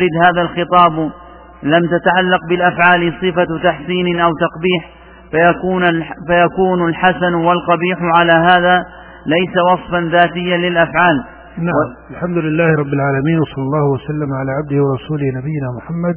[0.00, 0.92] يرد هذا الخطاب
[1.62, 4.90] لم تتعلق بالأفعال صفة تحسين أو تقبيح
[5.30, 5.82] فيكون
[6.26, 8.84] فيكون الحسن والقبيح على هذا
[9.26, 11.24] ليس وصفا ذاتيا للأفعال.
[11.58, 11.74] نعم.
[11.74, 12.10] و...
[12.10, 16.14] الحمد لله رب العالمين وصلى الله وسلم على عبده ورسوله نبينا محمد.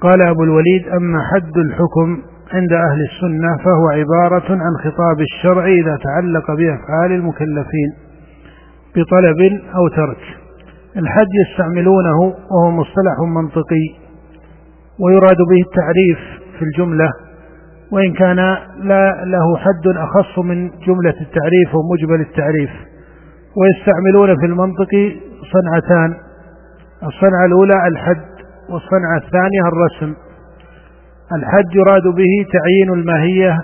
[0.00, 2.22] قال أبو الوليد أما حد الحكم
[2.52, 7.90] عند أهل السنة فهو عبارة عن خطاب الشرع إذا تعلق بأفعال المكلفين
[8.96, 10.47] بطلب أو ترك.
[10.98, 12.20] الحد يستعملونه
[12.50, 13.86] وهو مصطلح منطقي
[15.00, 16.18] ويراد به التعريف
[16.58, 17.08] في الجملة
[17.92, 18.36] وإن كان
[18.82, 22.70] لا له حد أخص من جملة التعريف ومجمل التعريف
[23.56, 24.90] ويستعملون في المنطق
[25.52, 26.14] صنعتان
[27.02, 28.28] الصنعة الأولى الحد
[28.70, 30.14] والصنعة الثانية الرسم
[31.32, 33.58] الحد يراد به تعيين الماهية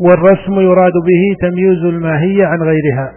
[0.00, 3.12] والرسم يراد به تمييز الماهية عن غيرها.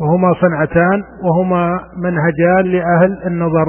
[0.00, 3.68] وهما صنعتان وهما منهجان لأهل النظر.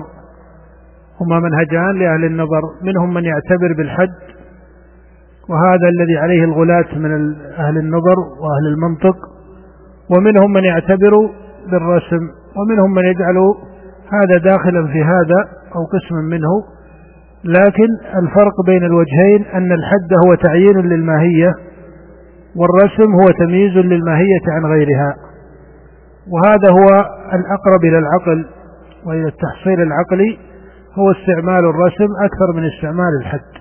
[1.21, 4.09] هما منهجان لأهل النظر منهم من يعتبر بالحد
[5.49, 9.15] وهذا الذي عليه الغلاة من أهل النظر وأهل المنطق
[10.09, 11.11] ومنهم من يعتبر
[11.71, 12.23] بالرسم
[12.57, 13.37] ومنهم من يجعل
[14.13, 15.39] هذا داخلا في هذا
[15.75, 16.63] أو قسم منه.
[17.43, 17.87] لكن
[18.23, 21.51] الفرق بين الوجهين أن الحد هو تعيين للماهية
[22.55, 25.15] والرسم هو تمييز للماهية عن غيرها.
[26.33, 26.87] وهذا هو
[27.33, 28.45] الأقرب إلى العقل
[29.05, 30.37] وإلى التحصيل العقلي
[30.99, 33.51] هو استعمال الرسم أكثر من استعمال الحد.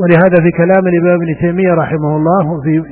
[0.00, 2.82] ولهذا في كلام الإمام ابن تيمية رحمه الله في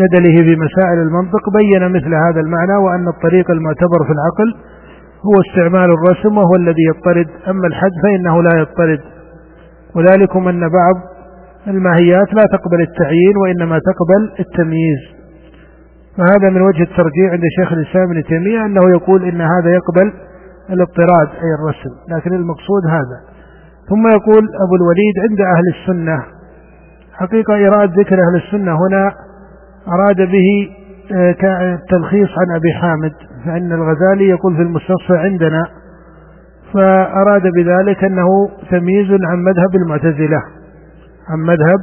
[0.00, 4.54] جدله في مسائل المنطق بين مثل هذا المعنى وأن الطريق المعتبر في العقل
[5.26, 9.00] هو استعمال الرسم وهو الذي يضطرد أما الحد فإنه لا يضطرد
[9.94, 10.94] وذلكم أن بعض
[11.66, 15.15] الماهيات لا تقبل التعيين وإنما تقبل التمييز.
[16.16, 20.12] فهذا من وجه الترجيع عند شيخ الإسلام ابن تيمية أنه يقول إن هذا يقبل
[20.70, 23.36] الاضطراد أي الرسم لكن المقصود هذا.
[23.88, 26.22] ثم يقول أبو الوليد عند أهل السنة
[27.12, 29.12] حقيقة إرادة ذكر أهل السنة هنا
[29.88, 30.70] أراد به
[31.14, 33.12] آه، تلخيص عن أبي حامد
[33.44, 35.66] فإن الغزالي يقول في المستصفى عندنا
[36.74, 38.28] فأراد بذلك أنه
[38.70, 40.42] تمييز عن مذهب المعتزلة
[41.28, 41.80] عن مذهب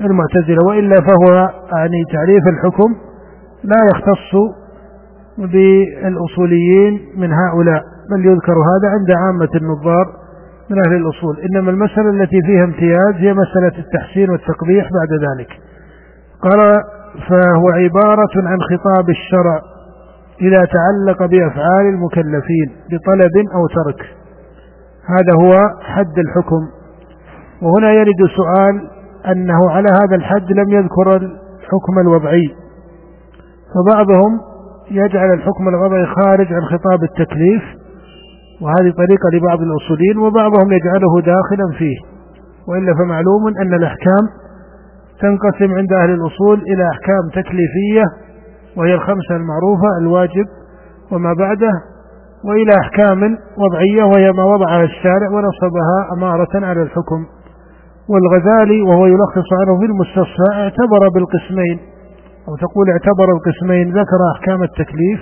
[0.00, 3.09] المعتزلة وإلا فهو يعني تعريف الحكم
[3.64, 4.32] لا يختص
[5.38, 10.06] بالأصوليين من هؤلاء بل يذكر هذا عند عامة النظار
[10.70, 11.40] من أهل الأصول.
[11.40, 15.48] إنما المسألة التي فيها امتياز هي مسألة التحسين والتقبيح بعد ذلك.
[16.42, 16.82] قال
[17.28, 19.60] فهو عبارة عن خطاب الشرع
[20.40, 24.06] إذا تعلق بأفعال المكلفين بطلب أو ترك.
[25.06, 26.68] هذا هو حد الحكم.
[27.62, 28.90] وهنا يرد سؤال
[29.32, 32.54] أنه على هذا الحد لم يذكر الحكم الوضعي.
[33.74, 34.40] فبعضهم
[34.90, 37.62] يجعل الحكم الوضعي خارج عن خطاب التكليف
[38.60, 41.96] وهذه طريقة لبعض الأصوليين وبعضهم يجعله داخلا فيه.
[42.68, 44.24] وإلا فمعلوم أن الأحكام
[45.20, 48.04] تنقسم عند أهل الأصول إلى أحكام تكليفية
[48.76, 50.46] وهي الخمسة المعروفة الواجب
[51.12, 51.72] وما بعده
[52.44, 57.26] وإلى أحكام وضعية وهي ما وضعها الشارع ونصبها أمارة على الحكم.
[58.08, 61.78] والغزالي وهو يلخص عنه في المستصفى اعتبر بالقسمين.
[62.50, 65.20] أو تقول اعتبر القسمين ذكر أحكام التكليف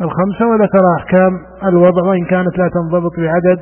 [0.00, 1.32] الخمسة وذكر أحكام
[1.68, 3.60] الوضع وإن كانت لا تنضبط بعدد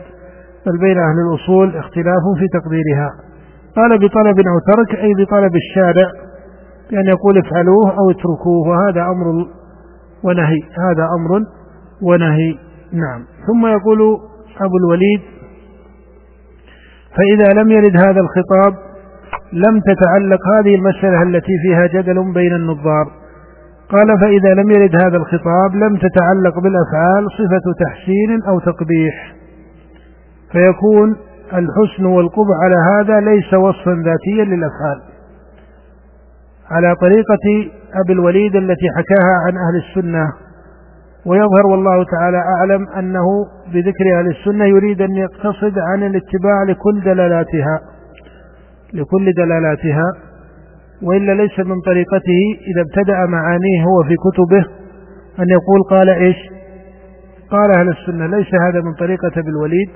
[0.67, 3.11] بل بين أهل الأصول اختلاف في تقديرها.
[3.77, 6.11] قال بطلب أو ترك أي بطلب الشارع
[6.91, 9.47] بأن يقول افعلوه أو اتركوه وهذا أمر
[10.25, 11.47] ونهي هذا أمر
[12.03, 12.55] ونهي.
[12.93, 13.25] نعم.
[13.47, 14.19] ثم يقول
[14.61, 15.21] أبو الوليد
[17.17, 18.92] فإذا لم يرد هذا الخطاب
[19.53, 23.07] لم تتعلق هذه المسألة التي فيها جدل بين النظار.
[23.89, 29.35] قال فإذا لم يرد هذا الخطاب لم تتعلق بالأفعال صفة تحسين أو تقبيح.
[30.53, 31.17] فيكون
[31.53, 35.01] الحسن والقبح على هذا ليس وصفا ذاتيا للأفعال.
[36.71, 37.71] على طريقة
[38.05, 40.33] أبي الوليد التي حكاها عن أهل السنة.
[41.27, 43.27] ويظهر والله تعالى أعلم أنه
[43.67, 47.92] بذكر أهل السنة يريد أن يقتصد عن الاتباع لكل دلالاتها.
[48.95, 50.05] لكل دلالاتها
[51.03, 52.41] وإلا ليس من طريقته
[52.71, 54.65] إذا ابتدأ معانيه هو في كتبه
[55.39, 56.37] أن يقول قال إيش؟
[57.51, 59.89] قال أهل السنة ليس هذا من طريقة أبي الوليد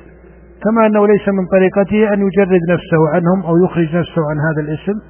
[0.64, 5.00] كما أنه ليس من طريقته أن يجرد نفسه عنهم أو يخرج نفسه عن هذا الاسم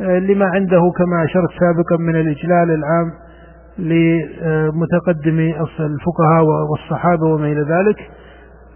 [0.00, 3.10] آه، لما عنده كما أشرت سابقا من الإجلال العام
[3.78, 7.96] لمتقدمي الفقهاء والصحابة وما إلى ذلك.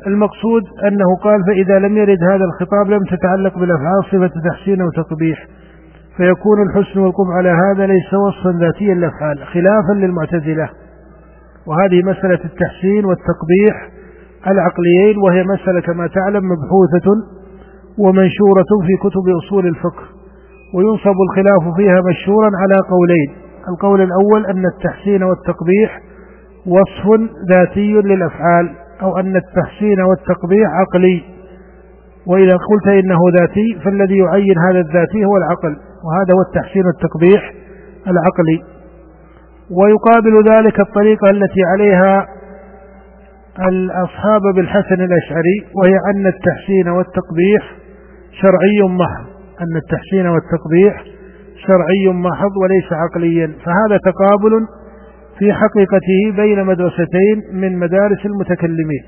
[0.08, 5.46] المقصود أنه قال فإذا لم يرد هذا الخطاب لم تتعلق بالأفعال صفة تحسين أو تقبيح.
[6.16, 10.68] فيكون الحسن والقبح على هذا ليس وصفا ذاتيا للأفعال خلافا للمعتزلة.
[11.66, 13.74] وهذه مسألة التحسين والتقبيح
[14.46, 17.08] العقليين وهي مسألة كما تعلم مبحوثة
[17.98, 20.04] ومنشورة في كتب أصول الفقه
[20.74, 23.30] وينصب الخلاف فيها مشهورا على قولين.
[23.68, 26.00] القول الأول أن التحسين والتقبيح
[26.66, 28.70] وصف ذاتي للأفعال.
[29.02, 31.22] أو أن التحسين والتقبيح عقلي.
[32.26, 37.52] وإذا قلت إنه ذاتي فالذي يعين هذا الذاتي هو العقل وهذا هو التحسين والتقبيح
[38.06, 38.58] العقلي.
[39.78, 42.26] ويقابل ذلك الطريقة التي عليها
[43.68, 47.62] الأصحاب بالحسن الأشعري وهي أن التحسين والتقبيح
[48.32, 49.26] شرعي محض.
[49.60, 51.04] أن التحسين والتقبيح
[51.66, 53.46] شرعي محض وليس عقليا.
[53.46, 54.66] فهذا تقابل
[55.38, 59.02] في حقيقته بين مدرستين من مدارس المتكلمين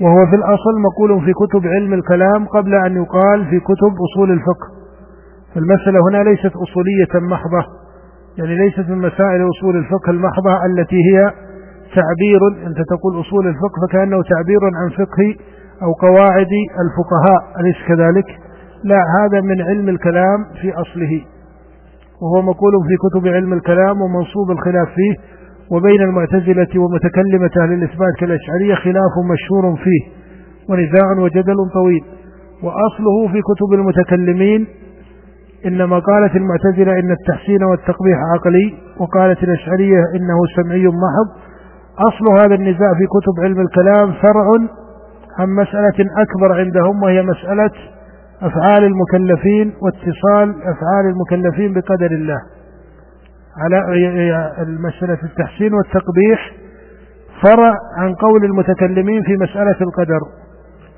[0.00, 4.68] وهو في الأصل مقول في كتب علم الكلام قبل أن يقال في كتب أصول الفقه
[5.54, 7.64] فالمسألة هنا ليست أصولية محضة
[8.38, 11.30] يعني ليست من مسائل أصول الفقه المحضة التي هي
[11.94, 15.34] تعبير أنت تقول أصول الفقه فكأنه تعبير عن فقه
[15.82, 16.50] أو قواعد
[16.84, 18.24] الفقهاء أليس كذلك؟
[18.84, 21.20] لا هذا من علم الكلام في أصله
[22.22, 25.33] وهو مقول في كتب علم الكلام ومنصوب الخلاف فيه
[25.70, 30.02] وبين المعتزلة ومتكلمة أهل الإثبات كالأشعرية خلاف مشهور فيه
[30.68, 32.04] ونزاع وجدل طويل.
[32.62, 34.66] وأصله في كتب المتكلمين
[35.66, 41.28] إنما قالت المعتزلة إن التحسين والتقبيح عقلي وقالت الأشعرية إنه سمعي محض.
[42.08, 44.46] أصل هذا النزاع في كتب علم الكلام فرع
[45.38, 47.70] عن مسألة أكبر عندهم وهي مسألة
[48.42, 52.38] أفعال المكلفين واتصال أفعال المكلفين بقدر الله.
[53.58, 53.76] على
[54.78, 56.52] مسألة التحسين والتقبيح
[57.42, 60.20] فرع عن قول المتكلمين في مسألة القدر.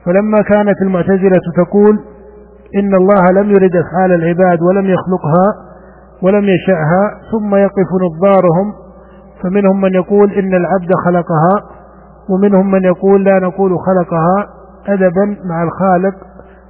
[0.05, 1.99] فلما كانت المعتزلة تقول
[2.77, 5.47] إن الله لم يرد أفعال العباد ولم يخلقها
[6.23, 8.73] ولم يشأها ثم يقف نظارهم
[9.43, 11.55] فمنهم من يقول إن العبد خلقها
[12.31, 14.47] ومنهم من يقول لا نقول خلقها
[14.89, 16.15] أدبا مع الخالق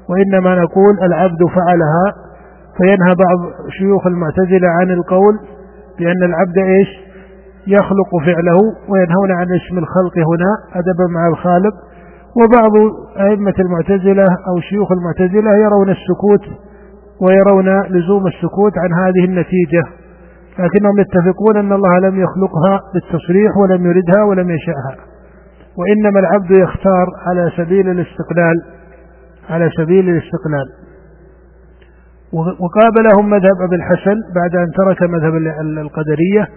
[0.08, 2.26] وإنما نقول العبد فعلها.
[2.76, 5.38] فينهى بعض شيوخ المعتزلة عن القول
[5.98, 6.88] بأن العبد إيش؟
[7.66, 11.74] يخلق فعله وينهون عن اسم الخلق هنا أدبا مع الخالق.
[12.38, 12.72] وبعض
[13.20, 16.44] أئمة المعتزلة أو شيوخ المعتزلة يرون السكوت
[17.20, 19.84] ويرون لزوم السكوت عن هذه النتيجة.
[20.58, 24.96] لكنهم يتفقون أن الله لم يخلقها بالتصريح ولم يردها ولم يشأها
[25.78, 28.54] وإنما العبد يختار على سبيل الاستقلال
[29.50, 30.85] على سبيل الاستقلال.
[32.32, 35.34] وقابلهم مذهب أبي الحسن بعد أن ترك مذهب
[35.78, 36.48] القدرية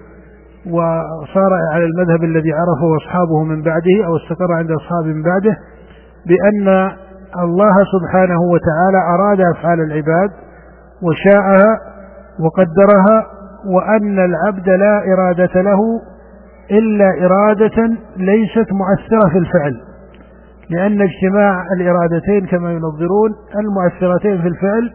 [0.67, 5.57] وصار على المذهب الذي عرفه أصحابه من بعده أو استقر عند أصحابه من بعده
[6.27, 6.67] بأن
[7.43, 10.29] الله سبحانه وتعالى أراد أفعال العباد
[11.03, 11.79] وشاءها
[12.39, 13.25] وقدرها
[13.65, 15.79] وأن العبد لا إرادة له
[16.71, 19.81] إلا إرادة ليست مؤثرة في الفعل.
[20.69, 24.91] لأن اجتماع الإرادتين كما ينظرون المؤثرتين في الفعل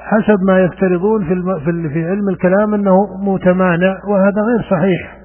[0.00, 1.34] حسب ما يفترضون في.
[1.88, 5.18] في, علم الكلام أنه متمانع وهذا غير صحيح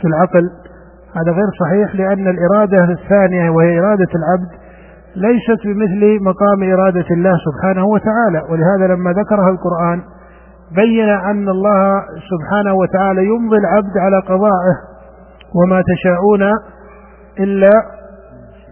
[0.00, 0.50] في العقل
[1.16, 4.50] هذا غير صحيح لأن الإرادة الثانية وهي إرادة العبد
[5.16, 10.02] ليست بمثل مقام إرادة الله سبحانه وتعالى ولهذا لما ذكرها القرآن
[10.74, 14.74] بين أن الله سبحانه وتعالى يمضي العبد على قضائه
[15.54, 16.42] وما تشاءون
[17.40, 17.70] إلا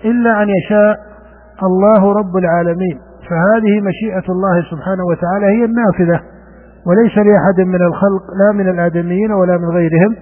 [0.04, 0.96] إلا أن يشاء
[1.62, 6.20] الله رب العالمين فهذه مشيئة الله سبحانه وتعالى هي النافذة
[6.86, 10.16] وليس لأحد من الخلق لا من الآدميين ولا من غيرهم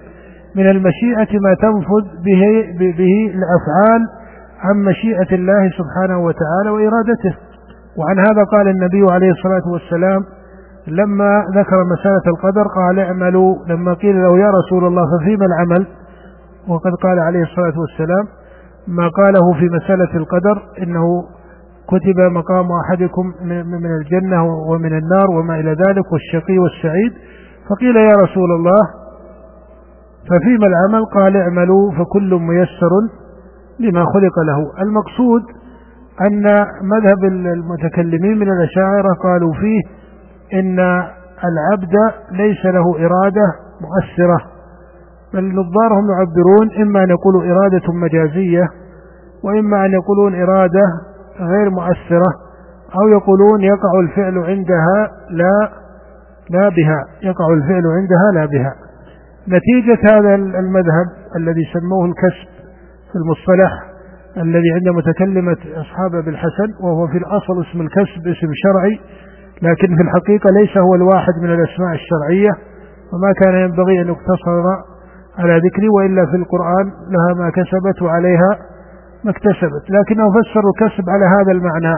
[0.55, 2.43] من المشيئة ما تنفذ به,
[2.79, 4.01] به الأفعال
[4.59, 7.35] عن مشيئة الله سبحانه وتعالى وإرادته.
[7.97, 10.21] وعن هذا قال النبي عليه الصلاة والسلام
[10.87, 13.55] لما ذكر مسألة القدر قال اعملوا.
[13.67, 15.87] لما قيل له يا رسول الله ففيما العمل؟
[16.67, 18.25] وقد قال عليه الصلاة والسلام
[18.87, 21.23] ما قاله في مسألة القدر إنه
[21.87, 23.33] كتب مقام أحدكم
[23.81, 27.13] من الجنة ومن النار وما إلى ذلك والشقي والسعيد.
[27.69, 28.81] فقيل يا رسول الله
[30.29, 32.91] ففيما العمل؟ قال اعملوا فكل ميسر
[33.79, 34.83] لما خلق له.
[34.83, 35.41] المقصود
[36.21, 36.43] أن
[36.83, 39.81] مذهب المتكلمين من الأشاعرة قالوا فيه
[40.59, 40.79] إن
[41.43, 41.95] العبد
[42.31, 43.47] ليس له إرادة
[43.81, 44.37] مؤثرة
[45.33, 48.67] بل نظارهم يعبرون إما أن يقولوا إرادة مجازية
[49.43, 50.83] وإما أن يقولون إرادة
[51.39, 52.31] غير مؤثرة
[53.01, 55.69] أو يقولون يقع الفعل عندها لا
[56.49, 58.73] لا بها يقع الفعل عندها لا بها.
[59.47, 61.05] نتيجة هذا المذهب
[61.37, 62.49] الذي سموه الكسب
[63.11, 63.71] في المصطلح
[64.37, 68.99] الذي عند متكلمة أصحاب أبي الحسن وهو في الأصل اسم الكسب اسم شرعي
[69.61, 72.49] لكن في الحقيقة ليس هو الواحد من الأسماء الشرعية
[73.13, 74.65] وما كان ينبغي أن يقتصر
[75.39, 78.57] على ذكري وإلا في القرآن لها ما كسبت وعليها
[79.25, 81.95] ما اكتسبت لكنه فسر الكسب على هذا المعنى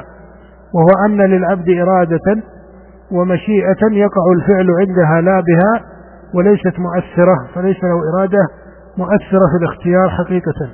[0.73, 2.43] وهو أن للعبد إرادة
[3.11, 5.81] ومشيئة يقع الفعل عندها لا بها
[6.33, 8.47] وليست مؤثرة فليس له إرادة
[8.97, 10.69] مؤثرة في الاختيار حقيقة.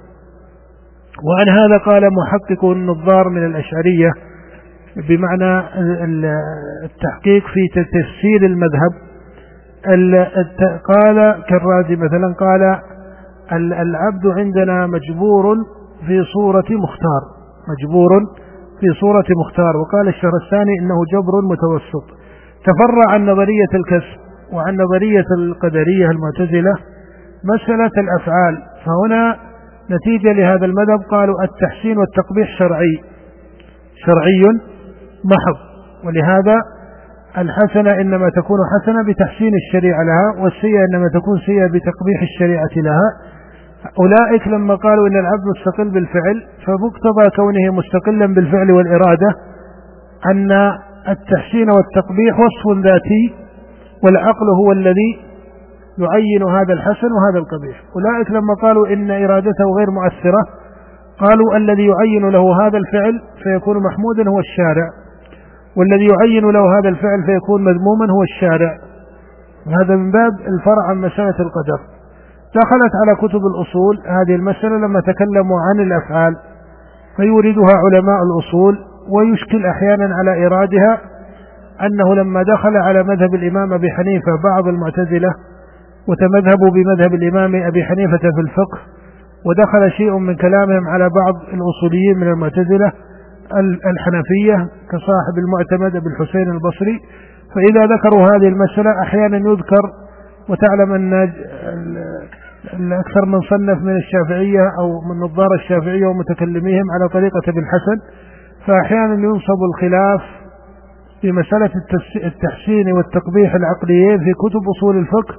[1.23, 4.11] وعن هذا قال محقق النظار من الأشعرية
[4.95, 5.63] بمعنى
[6.83, 8.91] التحقيق في تفسير المذهب.
[10.87, 12.79] قال كالرازي مثلا قال
[13.53, 15.55] العبد عندنا مجبور
[16.07, 17.21] في صورة مختار
[17.71, 18.09] مجبور
[18.79, 19.77] في صورة مختار.
[19.77, 22.05] وقال الشهرستاني إنه جبر متوسط.
[22.65, 24.19] تفرع عن نظرية الكسب
[24.53, 26.73] وعن نظرية القدرية المعتزلة
[27.53, 28.57] مسألة الأفعال.
[28.85, 29.37] فهنا
[29.91, 32.99] نتيجة لهذا المذهب قالوا التحسين والتقبيح شرعي
[34.05, 34.43] شرعي
[35.25, 35.57] محض.
[36.05, 36.55] ولهذا
[37.37, 43.30] الحسنة إنما تكون حسنة بتحسين الشريعة لها والسيئة إنما تكون سيئة بتقبيح الشريعة لها.
[43.99, 49.29] أولئك لما قالوا إن العبد مستقل بالفعل فمقتضى كونه مستقلا بالفعل والإرادة
[50.31, 50.51] أن
[51.07, 53.35] التحسين والتقبيح وصف ذاتي
[54.03, 55.19] والعقل هو الذي
[55.97, 57.81] يعين هذا الحسن وهذا القبيح.
[57.95, 60.45] أولئك لما قالوا إن إرادته غير مؤثرة
[61.19, 64.89] قالوا الذي يعين له هذا الفعل فيكون محمودا هو الشارع
[65.77, 68.77] والذي يعين له هذا الفعل فيكون مذموما هو الشارع.
[69.67, 71.90] وهذا من باب الفرع عن مسألة القدر.
[72.55, 76.35] دخلت على كتب الأصول هذه المسألة لما تكلموا عن الأفعال
[77.17, 78.77] فيوردها علماء الأصول
[79.09, 81.01] ويشكل أحيانا على إرادها
[81.81, 85.33] أنه لما دخل على مذهب الإمام أبي حنيفة بعض المعتزلة
[86.07, 88.79] وتمذهبوا بمذهب الإمام أبي حنيفة في الفقه
[89.45, 92.91] ودخل شيء من كلامهم على بعض الأصوليين من المعتزلة
[93.85, 96.99] الحنفية كصاحب المعتمد أبي الحسين البصري
[97.55, 99.81] فإذا ذكروا هذه المسألة أحيانا يذكر
[100.49, 101.31] وتعلم أن
[102.69, 107.97] أكثر من صنف من الشافعية أو من نظار الشافعية ومتكلميهم على طريقة ابن حسن
[108.67, 110.21] فأحيانا ينصب الخلاف
[111.21, 111.69] في مسألة
[112.23, 115.35] التحسين والتقبيح العقليين في كتب أصول الفقه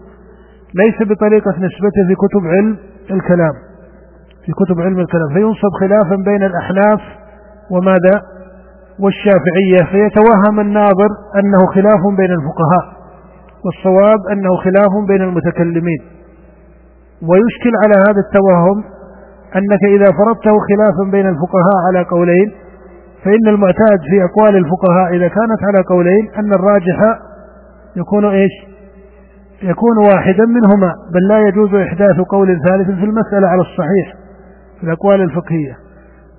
[0.75, 2.77] ليس بطريقة نسبته في كتب علم
[3.11, 3.53] الكلام.
[4.47, 5.29] في كتب علم الكلام.
[5.35, 7.01] فينصب خلافا بين الأحناف
[7.71, 8.21] وماذا؟
[8.99, 9.83] والشافعية.
[9.91, 12.87] فيتوهم الناظر أنه خلاف بين الفقهاء
[13.65, 15.99] والصواب أنه خلاف بين المتكلمين.
[17.29, 18.85] ويشكل على هذا التوهم
[19.57, 22.53] أنك إذا فرضته خلافا بين الفقهاء على قولين
[23.25, 27.19] فإن المعتاد في أقوال الفقهاء إذا كانت على قولين أن الراجح
[27.97, 28.53] يكون إيش؟
[29.63, 34.15] يكون واحدا منهما بل لا يجوز إحداث قول ثالث في المسألة على الصحيح
[34.81, 35.77] في الأقوال الفقهية.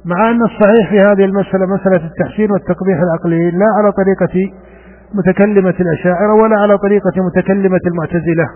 [0.05, 4.51] مع أن الصحيح في هذه المسألة مسألة التحسين والتقبيح العقلي لا على طريقة
[5.13, 8.47] متكلمة الأشاعرة ولا على طريقة متكلمة المعتزلة.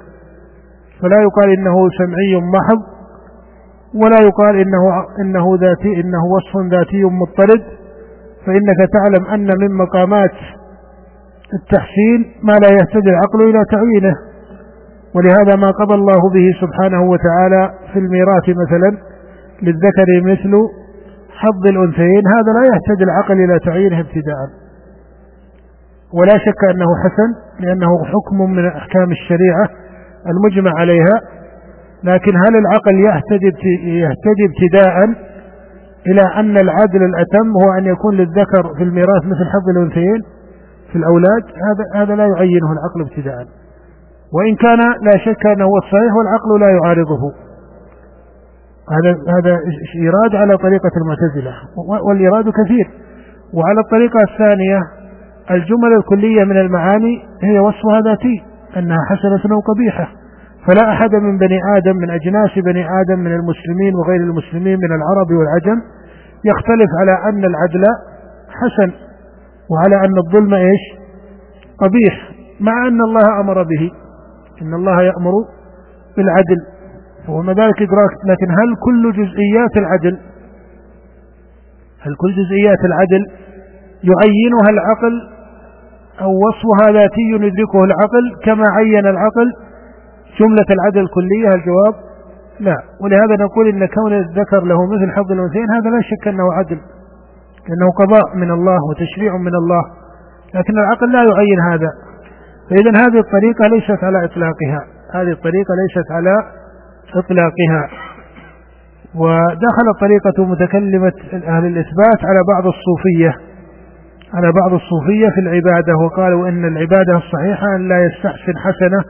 [1.02, 2.82] فلا يقال إنه سمعي محض
[3.96, 4.84] ولا يقال إنه
[5.22, 7.64] إنه ذاتي إنه وصف ذاتي مضطرد.
[8.46, 10.38] فإنك تعلم أن من مقامات
[11.54, 14.16] التحسين ما لا يهتدي العقل إلى تعيينه
[15.16, 18.98] ولهذا ما قضى الله به سبحانه وتعالى في الميراث مثلا
[19.62, 20.54] للذكر مثل
[21.30, 24.48] حظ الأنثيين هذا لا يهتدي العقل إلى تعيينه ابتداء.
[26.14, 27.30] ولا شك أنه حسن
[27.66, 29.70] لأنه حكم من أحكام الشريعة.
[30.32, 31.22] المجمع عليها
[32.04, 33.48] لكن هل العقل يهتدي
[34.00, 34.94] يهتدي ابتداء
[36.08, 40.22] إلى أن العدل الأتم هو أن يكون للذكر في الميراث مثل حظ الأنثيين
[40.92, 43.46] في الأولاد؟ هذا هذا لا يعينه العقل ابتداء.
[44.34, 47.34] وإن كان لا شك أنه هو الصحيح والعقل لا يعارضه.
[48.96, 49.60] هذا هذا
[50.04, 51.54] إيراد على طريقة المعتزلة
[52.08, 52.90] والإيراد كثير.
[53.54, 54.80] وعلى الطريقة الثانية
[55.52, 58.44] الجمل الكلية من المعاني هي وصفها ذاتي.
[58.78, 60.12] أنها حسنة أو قبيحة.
[60.68, 65.32] فلا أحد من بني آدم من أجناس بني آدم من المسلمين وغير المسلمين من العرب
[65.32, 65.82] والعجم
[66.46, 67.84] يختلف على أن العدل
[68.50, 68.92] حسن
[69.72, 70.82] وعلى أن الظلم إيش؟
[71.80, 73.92] قبيح مع أن الله أمر به.
[74.62, 75.32] إن الله يأمر
[76.18, 76.60] بالعدل.
[77.30, 80.18] وما ذلك إدراك لكن هل كل جزئيات العدل
[82.02, 83.26] هل كل جزئيات العدل
[84.04, 85.37] يعينها العقل؟
[86.22, 89.48] أو وصفها ذاتي يدركه العقل كما عين العقل.
[90.40, 91.94] جملة العدل الكلية الجواب
[92.60, 92.76] لا.
[93.02, 96.80] ولهذا نقول إن كون الذكر له مثل حظ الأنثيين هذا لا شك أنه عدل
[97.68, 99.82] لأنه قضاء من الله وتشريع من الله.
[100.56, 101.90] لكن العقل لا يعين هذا.
[102.70, 104.82] فإذا هذه الطريقة ليست على إطلاقها.
[105.14, 106.36] هذه الطريقة ليست على
[107.16, 107.90] إطلاقها.
[109.16, 113.47] ودخل طريقة متكلمة أهل الإثبات على بعض الصوفية.
[114.34, 119.04] على بعض الصوفية في العبادة وقالوا إن العبادة الصحيحة أن لا يستحسن حسنة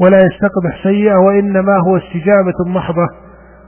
[0.00, 3.06] ولا يستقبح سيئة وإنما هو استجابة محضة.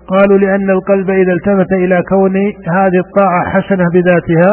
[0.09, 2.37] قالوا لأن القلب إذا التفت إلى كون
[2.69, 4.51] هذه الطاعة حسنة بذاتها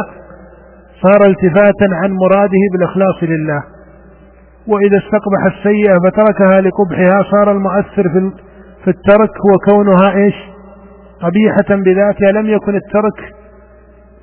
[1.02, 3.64] صار التفاتا عن مراده بالإخلاص لله.
[4.68, 8.32] وإذا استقبح السيئة فتركها لقبحها صار المؤثر في
[8.84, 10.36] في الترك هو كونها إيش؟
[11.22, 12.32] قبيحة بذاتها.
[12.32, 13.43] لم يكن الترك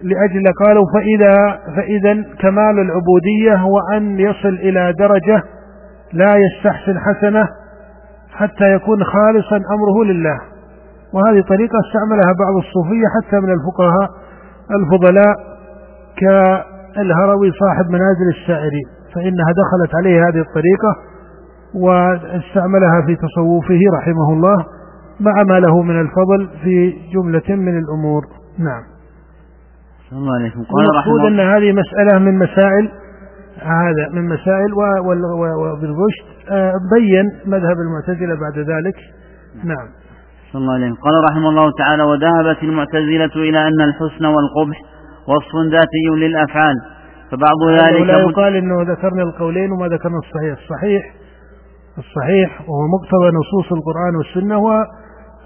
[0.02, 5.42] لأجل قالوا فإذا فإذا كمال العبودية هو أن يصل إلى درجة
[6.12, 7.49] لا يستحسن حسنة
[8.33, 10.38] حتى يكون خالصا أمره لله.
[11.14, 14.09] وهذه طريقة استعملها بعض الصوفية حتى من الفقهاء
[14.80, 15.35] الفضلاء
[16.16, 20.97] كالهروي صاحب منازل السائرين فإنها دخلت عليه هذه الطريقة
[21.75, 24.57] واستعملها في تصوفه رحمه الله
[25.21, 28.23] مع ما له من الفضل في جملة من الأمور.
[28.59, 29.00] نعم.
[30.12, 30.64] الله عليكم.
[30.64, 32.90] قال رحمه أن هذه مسألة من مسائل
[33.62, 38.97] هذا من مسائل وابن رشد آه، بين مذهب المعتزلة بعد ذلك.
[39.64, 39.88] نعم.
[40.52, 44.79] صلى الله عليه قال رحمه الله تعالى وذهبت المعتزلة إلى أن الحسن والقبح
[45.29, 46.75] وصف ذاتي للأفعال.
[47.31, 50.59] فبعض ذلك لا يقال إنه ذكرنا القولين وما ذكرنا الصحيح.
[50.59, 51.02] الصحيح
[51.99, 54.85] الصحيح وهو مقتضى نصوص القرآن والسنة هو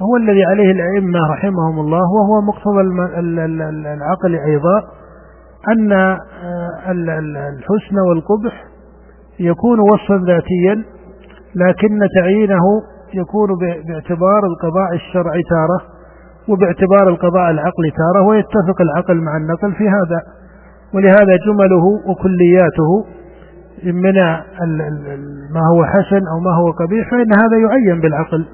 [0.07, 2.81] هو الذي عليه الأئمة رحمهم الله وهو مقتضى
[3.95, 4.77] العقل أيضا
[5.73, 6.91] أن آه،
[7.49, 8.65] الحسن والقبح
[9.41, 10.85] يكون وصفا ذاتيا
[11.55, 12.65] لكن تعيينه
[13.15, 13.49] يكون
[13.89, 15.95] باعتبار القضاء الشرعي تارة
[16.49, 20.21] وباعتبار القضاء العقلي تارة ويتفق العقل مع النقل في هذا.
[20.95, 23.05] ولهذا جمله وكلياته
[23.85, 24.15] من
[25.55, 28.47] ما هو حسن أو ما هو قبيح فإن هذا يعين بالعقل.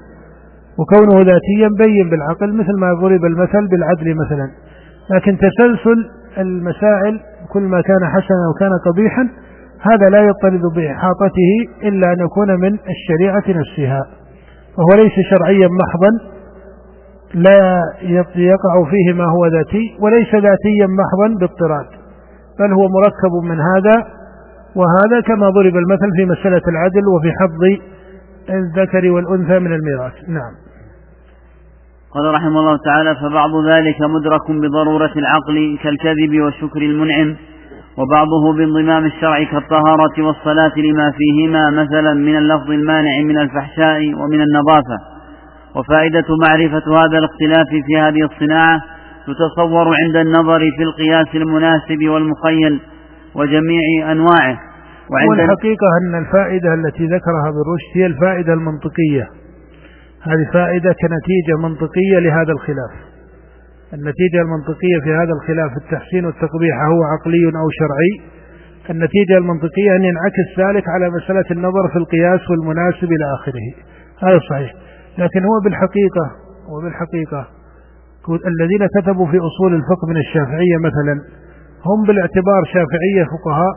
[0.80, 4.50] وكونه ذاتيا بين بالعقل مثل ما ضرب المثل بالعدل مثلا.
[5.10, 5.99] لكن تسلسل
[6.38, 7.20] المسائل
[7.52, 9.28] كل ما كان حسنا وكان قبيحا
[9.80, 14.00] هذا لا يطرد بإحاطته إلا أن يكون من الشريعة نفسها.
[14.76, 16.10] فهو ليس شرعيا محضا
[17.34, 17.82] لا
[18.34, 21.87] يقع فيه ما هو ذاتي وليس ذاتيا محضا باضطراد.
[22.60, 24.04] بل هو مركب من هذا
[24.76, 27.62] وهذا كما ضرب المثل في مسألة العدل وفي حظ
[28.50, 30.12] الذكر والأنثى من الميراث.
[30.28, 30.70] نعم.
[32.14, 37.36] قال رحمه الله تعالى فبعض ذلك مدرك بضرورة العقل كالكذب وشكر المنعم
[37.99, 44.99] وبعضه بانضمام الشرع كالطهارة والصلاة لما فيهما مثلا من اللفظ المانع من الفحشاء ومن النظافة.
[45.76, 48.80] وفائدة معرفة هذا الاختلاف في هذه الصناعة
[49.26, 52.80] تتصور عند النظر في القياس المناسب والمخيل
[53.34, 54.58] وجميع أنواعه.
[55.12, 59.40] وعند والحقيقة أن الفائدة التي ذكرها بالرشد هي الفائدة المنطقية.
[60.23, 62.93] هذه فائدة كنتيجة منطقية لهذا الخلاف.
[63.95, 68.13] النتيجة المنطقية في هذا الخلاف التحسين والتقبيح هو عقلي أو شرعي.
[68.91, 73.67] النتيجة المنطقية أن ينعكس ذلك على مسألة النظر في القياس والمناسب إلى آخره.
[74.28, 74.75] هذا صحيح.
[75.19, 76.26] لكن هو بالحقيقة
[76.69, 77.47] هو بالحقيقة
[78.28, 81.15] الذين كتبوا في أصول الفقه من الشافعية مثلا
[81.87, 83.75] هم بالاعتبار شافعية فقهاء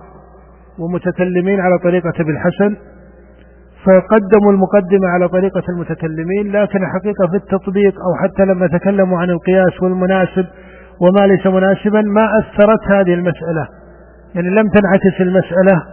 [0.79, 2.75] ومتكلمين على طريقة ابن الحسن
[3.85, 9.83] فقدموا المقدمة على طريقة المتكلمين لكن حقيقة في التطبيق أو حتى لما تكلموا عن القياس
[9.83, 10.45] والمناسب
[11.01, 13.67] وما ليس مناسبا ما أثرت هذه المسألة.
[14.35, 15.83] يعني لم تنعكس المسألة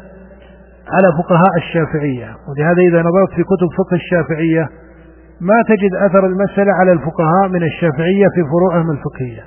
[0.95, 2.29] على فقهاء الشافعية.
[2.49, 4.69] ولهذا إذا نظرت في كتب فقه الشافعية
[5.41, 9.43] ما تجد أثر المسألة على الفقهاء من الشافعية في فروعهم الفقهية.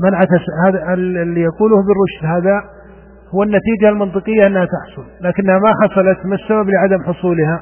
[0.00, 2.60] من عكس هذا اللي يقوله بالرشد هذا
[3.34, 7.60] هو النتيجة المنطقية أنها تحصل لكنها ما حصلت ما السبب لعدم حصولها؟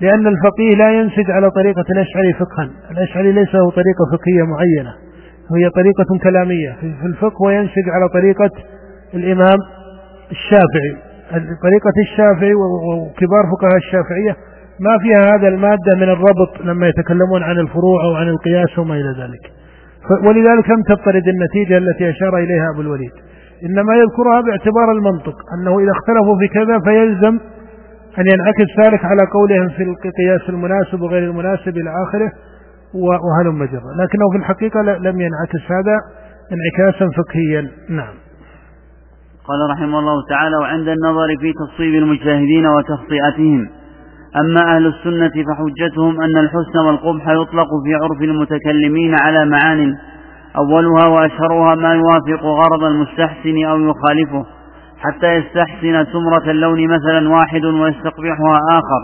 [0.00, 5.06] لأن الفقيه لا ينسج على طريقة الأشعري فقها الأشعري ليس له طريقة فقهية معينة
[5.56, 6.72] هي طريقة كلامية.
[6.80, 8.50] في الفقه وينسج على طريقة
[9.14, 9.58] الإمام
[10.30, 10.96] الشافعي.
[11.62, 14.36] طريقة الشافعي وكبار فقهاء الشافعية
[14.80, 19.14] ما فيها هذا المادة من الربط لما يتكلمون عن الفروع أو عن القياس وما إلى
[19.18, 19.52] ذلك.
[20.24, 23.12] ولذلك لم تضطرد النتيجة التي أشار إليها أبو الوليد.
[23.64, 27.38] إنما يذكرها باعتبار المنطق أنه إذا اختلفوا في كذا فيلزم
[28.18, 32.32] أن ينعكس ذلك على قولهم في القياس المناسب وغير المناسب إلى آخره
[32.94, 35.96] وهلم جرا لكنه في الحقيقة لم ينعكس هذا
[36.52, 37.70] انعكاسا فقهيا.
[37.88, 38.14] نعم.
[39.48, 43.68] قال رحمه الله تعالى وعند النظر في تصويب المجتهدين وتخطئتهم
[44.40, 49.94] أما أهل السنة فحجتهم أن الحسن والقبح يطلق في عرف المتكلمين على معان
[50.58, 54.44] أولها وأشهرها ما يوافق غرض المستحسن أو يخالفه
[54.98, 59.02] حتى يستحسن سمرة اللون مثلا واحد ويستقبحها آخر.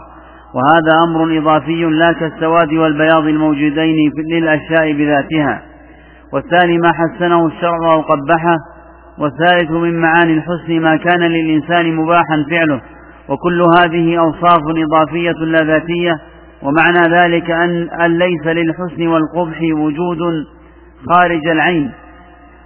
[0.55, 5.63] وهذا أمر إضافي لا كالسواد والبياض الموجودين للأشياء بذاتها.
[6.33, 8.57] والثاني ما حسنه الشرع أو قبحه
[9.19, 12.81] والثالث من معاني الحسن ما كان للإنسان مباحا فعله.
[13.29, 16.19] وكل هذه أوصاف إضافية لا ذاتية.
[16.63, 17.89] ومعنى ذلك أن,
[18.19, 20.19] ليس للحسن والقبح وجود
[21.09, 21.93] خارج العين.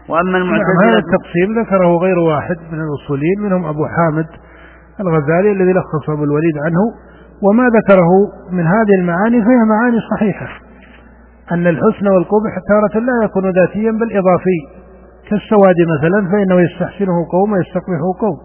[0.08, 4.26] وأما المعتزلة نعم هذا التقسيم ذكره غير واحد من الأصوليين منهم أبو حامد
[5.00, 6.82] الغزالي الذي لخص أبو الوليد عنه
[7.42, 8.10] وما ذكره
[8.52, 10.48] من هذه المعاني فهي معاني صحيحة.
[11.52, 14.58] أن الحسن والقبح تارة لا يكون ذاتيا بل إضافي.
[15.30, 18.38] كالسواد مثلا فإنه يستحسنه قوم ويستقبحه قوم.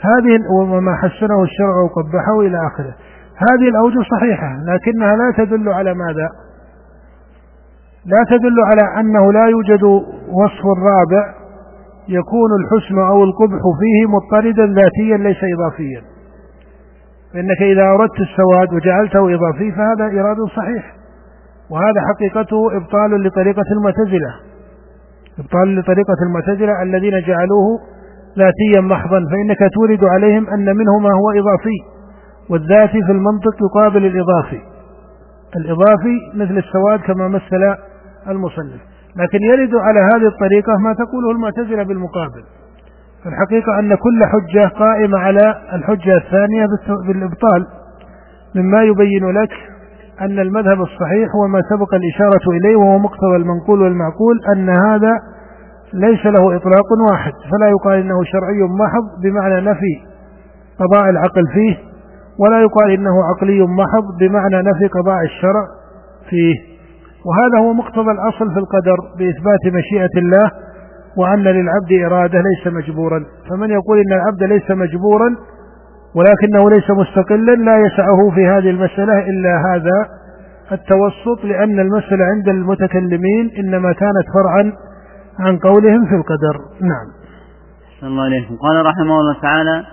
[0.00, 2.94] هذه وما حسنه الشرع وقبحه إلى آخره.
[3.36, 6.28] هذه الأوجه صحيحة لكنها لا تدل على ماذا؟
[8.06, 9.82] لا تدل على أنه لا يوجد
[10.32, 11.34] وصف رابع
[12.08, 16.02] يكون الحسن أو القبح فيه مضطردا ذاتيا ليس إضافيا.
[17.32, 20.94] فإنك إذا أردت السواد وجعلته إضافي فهذا إيراد صحيح
[21.70, 24.34] وهذا حقيقته إبطال لطريقة المعتزلة.
[25.38, 27.80] إبطال لطريقة المعتزلة الذين جعلوه
[28.38, 31.78] ذاتيا محضا فإنك تورد عليهم أن منه ما هو إضافي
[32.50, 34.60] والذاتي في المنطق يقابل الإضافي.
[35.56, 37.74] الإضافي مثل السواد كما مثل
[38.28, 38.80] المصنف.
[39.16, 42.44] لكن يرد على هذه الطريقة ما تقوله المعتزلة بالمقابل.
[43.24, 46.66] فالحقيقة أن كل حجة قائمة على الحجة الثانية
[47.06, 47.66] بالإبطال.
[48.56, 49.52] مما يبين لك
[50.20, 55.12] أن المذهب الصحيح هو ما سبق الإشارة إليه وهو مقتضى المنقول والمعقول أن هذا
[55.92, 57.32] ليس له إطلاق واحد.
[57.32, 60.00] فلا يقال إنه شرعي محض بمعنى نفي
[60.78, 61.76] قضاء العقل فيه
[62.38, 65.64] ولا يقال إنه عقلي محض بمعنى نفي قضاء الشرع
[66.30, 66.71] فيه.
[67.26, 70.50] وهذا هو مقتضى الأصل في القدر بإثبات مشيئة الله
[71.16, 73.24] وأن للعبد إرادة ليس مجبورا.
[73.50, 75.36] فمن يقول إن العبد ليس مجبورا
[76.14, 80.08] ولكنه ليس مستقلا لا يسعه في هذه المسألة إلا هذا
[80.72, 84.72] التوسط لأن المسألة عند المتكلمين إنما كانت فرعا
[85.40, 86.58] عن قولهم في القدر.
[86.80, 87.06] نعم.
[88.02, 88.56] الله عليكم.
[88.56, 89.84] قال رحمه الله تعالى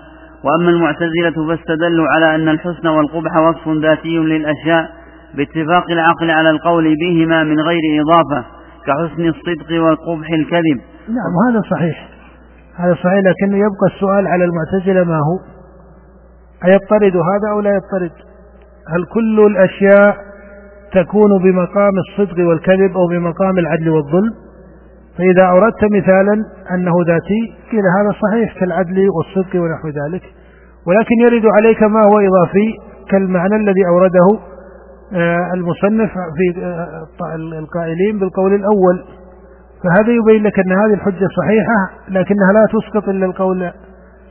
[0.44, 4.99] وأما المعتزلة فاستدلوا على أن الحسن والقبح وصف ذاتي للأشياء
[5.36, 8.44] باتفاق العقل على القول بهما من غير إضافة
[8.86, 10.80] كحسن الصدق وقبح الكذب.
[11.08, 12.08] نعم هذا صحيح.
[12.76, 15.38] هذا صحيح لكنه يبقى السؤال على المعتزلة ما هو؟
[16.64, 18.12] أيضطرد هذا أو لا يضطرد
[18.88, 20.16] هل كل الأشياء
[20.92, 24.32] تكون بمقام الصدق والكذب أو بمقام العدل والظلم؟
[25.18, 30.22] فإذا أردت مثالا أنه ذاتي قيل هذا صحيح كالعدل والصدق ونحو ذلك.
[30.86, 32.76] ولكن يرد عليك ما هو إضافي
[33.10, 34.49] كالمعنى الذي أورده
[35.54, 39.04] المصنف في آه، القائلين بالقول الأول.
[39.82, 43.62] فهذا يبين لك أن هذه الحجة صحيحة لكنها لا تسقط إلا القول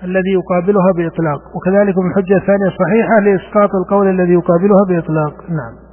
[0.03, 1.39] الذي يقابلها بإطلاق.
[1.55, 5.33] وكذلك الحجة الثانية صحيحة لإسقاط القول الذي يقابلها بإطلاق.
[5.49, 5.89] نعم.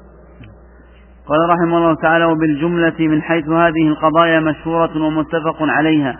[1.28, 6.16] قال رحمه الله تعالى وبالجملة من حيث هذه القضايا مشهورة ومتفق عليها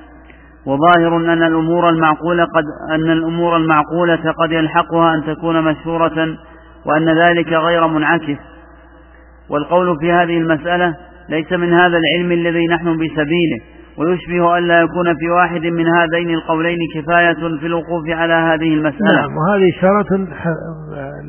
[0.66, 6.36] وظاهر أن الأمور المعقولة قد أن الأمور المعقولة قد يلحقها أن تكون مشهورة
[6.86, 8.38] وأن ذلك غير منعكس.
[9.50, 10.94] والقول في هذه المسألة
[11.28, 13.58] ليس من هذا العلم الذي نحن بسبيله
[13.98, 19.12] ويشبه أن لا يكون في واحد من هذين القولين كفاية في الوقوف على هذه المسألة.
[19.12, 20.28] نعم وهذه إشارة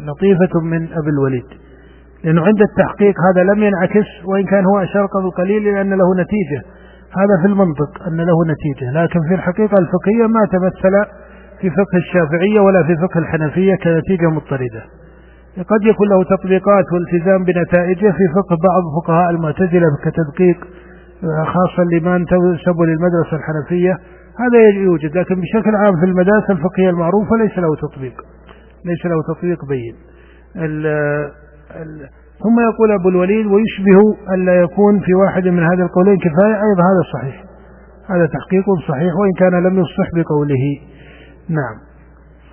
[0.08, 1.46] لطيفة من أبي الوليد
[2.24, 6.62] لأنه عند التحقيق هذا لم ينعكس وإن كان هو أشار قبل قليل لأن له نتيجة.
[7.22, 10.94] هذا في المنطق أن له نتيجة لكن في الحقيقة الفقهية ما تمثل
[11.62, 14.84] في فقه الشافعية ولا في فقه الحنفية كنتيجة مضطردة.
[15.64, 20.68] قد يكون له تطبيقات والتزام بنتائجه في فقه بعض فقهاء المعتزلة كتدقيق
[21.46, 23.98] خاصة لمن تنسب للمدرسة الحنفية.
[24.40, 28.14] هذا يوجد لكن بشكل عام في المدارس الفقهية المعروفة ليس له تطبيق
[28.86, 29.96] ليس له تطبيق بين.
[30.56, 30.86] ال
[31.82, 32.10] ال
[32.44, 36.84] ثم يقول أبو الوليد ويشبه أن لا يكون في واحد من هذه القولين كفاية أيضا
[36.92, 37.44] هذا صحيح.
[38.10, 40.66] هذا تحقيق صحيح وإن كان لم يصح بقوله.
[41.50, 41.78] نعم.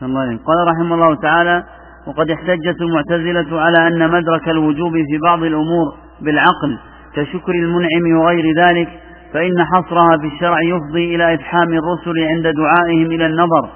[0.02, 0.38] الله.
[0.38, 1.64] قال رحمه الله تعالى
[2.06, 5.86] وقد احتجت المعتزلة على أن مدرك الوجوب في بعض الأمور
[6.20, 6.78] بالعقل
[7.16, 8.88] كشكر المنعم وغير ذلك
[9.34, 13.68] فإن حصرها في الشرع يفضي إلى إفحام الرسل عند دعائهم إلى النظر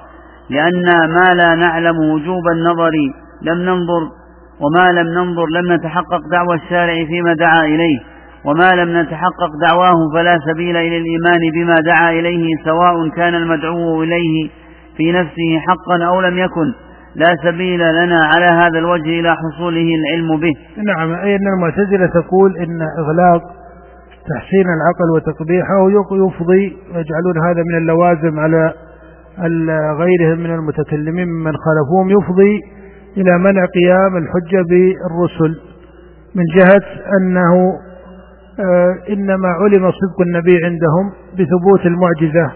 [0.51, 2.91] لأن ما لا نعلم وجوب النظر
[3.43, 4.09] لم ننظر
[4.61, 7.99] وما لم ننظر لم نتحقق دعوى الشارع فيما دعا إليه
[8.45, 14.49] وما لم نتحقق دعواه فلا سبيل إلى الإيمان بما دعا إليه سواء كان المدعو إليه
[14.97, 16.73] في نفسه حقا أو لم يكن.
[17.19, 20.83] لا سبيل لنا على هذا الوجه إلى حصوله العلم به.
[20.93, 23.43] نعم أي أن المعتزلة تقول إن إغلاق
[24.31, 25.91] تحسين العقل وتقبيحه
[26.27, 28.73] يفضي يجعلون هذا من اللوازم على
[29.99, 32.61] غيرهم من المتكلمين ممن خالفوهم يفضي
[33.17, 35.61] إلى منع قيام الحجة بالرسل
[36.35, 36.87] من جهة
[37.21, 37.73] أنه
[38.61, 42.53] آه، إنما علم صدق النبي عندهم بثبوت المعجزة.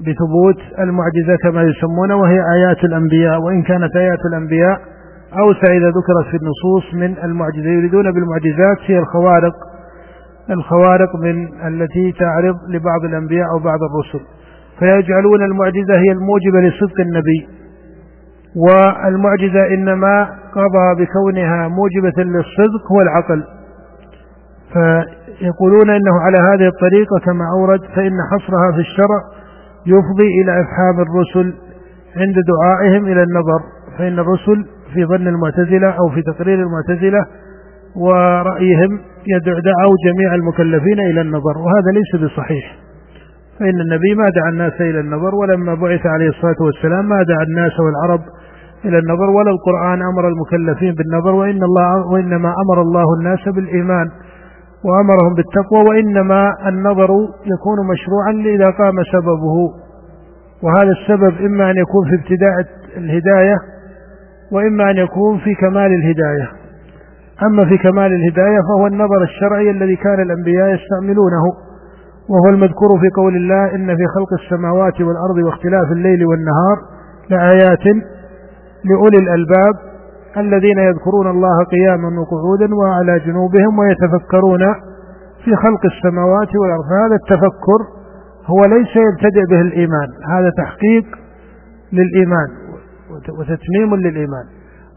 [0.00, 3.40] بثبوت المعجزة كما يسمونه وهي آيات الأنبياء.
[3.40, 4.78] وإن كانت آيات الأنبياء
[5.38, 9.54] أوسع إذا ذكرت في النصوص من المعجزة يريدون بالمعجزات هي الخوارق.
[10.50, 14.24] الخوارق من التي تعرض لبعض الأنبياء أو بعض الرسل.
[14.78, 17.58] فيجعلون المعجزة هي الموجبة لصدق النبي.
[18.56, 20.22] والمعجزة إنما
[20.54, 23.44] قضى بكونها موجبة للصدق هو العقل
[24.72, 29.20] فيقولون إنه على هذه الطريقة كما أورد فإن حصرها في الشرع
[29.86, 31.54] يفضي إلى إفحام الرسل
[32.16, 33.60] عند دعائهم إلى النظر
[33.98, 34.64] فإن الرسل
[34.94, 37.26] في ظن المعتزلة أو في تقرير المعتزلة
[37.96, 38.98] ورأيهم
[39.64, 42.76] دعوا جميع المكلفين إلى النظر وهذا ليس بصحيح.
[43.60, 47.72] فإن النبي ما دعا الناس إلى النظر ولما بعث عليه الصلاة والسلام ما دعا الناس
[47.80, 48.20] والعرب
[48.84, 54.08] إلى النظر ولا القرآن أمر المكلفين بالنظر وإن الله وإنما أمر الله الناس بالإيمان.
[54.84, 57.10] وأمرهم بالتقوى وإنما النظر
[57.54, 59.56] يكون مشروعا إذا قام سببه.
[60.62, 62.54] وهذا السبب إما أن يكون في ابتداء
[62.96, 63.56] الهداية
[64.52, 66.48] وإما أن يكون في كمال الهداية.
[67.46, 71.44] أما في كمال الهداية فهو النظر الشرعي الذي كان الأنبياء يستعملونه
[72.28, 76.76] وهو المذكور في قول الله إن في خلق السماوات والأرض واختلاف الليل والنهار
[77.30, 77.84] لآيات
[78.84, 79.87] لأولي الألباب.
[80.36, 84.74] الذين يذكرون الله قياما وقعودا وعلى جنوبهم ويتفكرون
[85.44, 86.84] في خلق السماوات والأرض.
[87.04, 87.80] هذا التفكر
[88.46, 90.08] هو ليس يبتدئ به الإيمان.
[90.30, 91.04] هذا تحقيق
[91.92, 92.48] للإيمان
[93.38, 94.44] وتتميم للإيمان.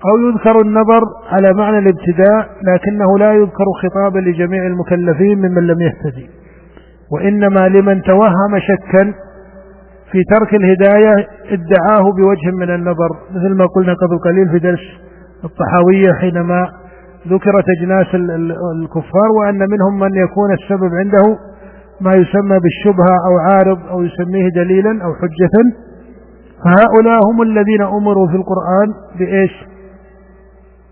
[0.06, 6.30] أو يذكر النظر على معنى الابتداء لكنه لا يذكر خطابا لجميع المكلفين ممن لم يهتدي.
[7.12, 9.14] وإنما لمن توهم شكا
[10.12, 14.80] في ترك الهداية ادعاه بوجه من النظر مثل ما قلنا قبل قليل في درس
[15.44, 16.70] الطحاوية حينما
[17.28, 18.16] ذكرت أجناس
[18.76, 21.38] الكفار وأن منهم من يكون السبب عنده
[22.02, 25.74] ما يسمى بالشبهة أو عارض أو يسميه دليلا أو حجة.
[26.64, 28.88] فهؤلاء هم الذين أمروا في القرآن
[29.20, 29.52] بإيش؟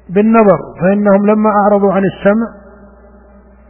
[0.10, 0.60] بالنظر.
[0.82, 2.48] فإنهم لما أعرضوا عن السمع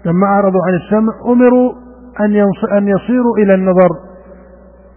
[0.06, 1.74] لما أعرضوا عن السمع أمروا
[2.20, 2.36] أن
[2.78, 3.90] أن يصيروا إلى النظر.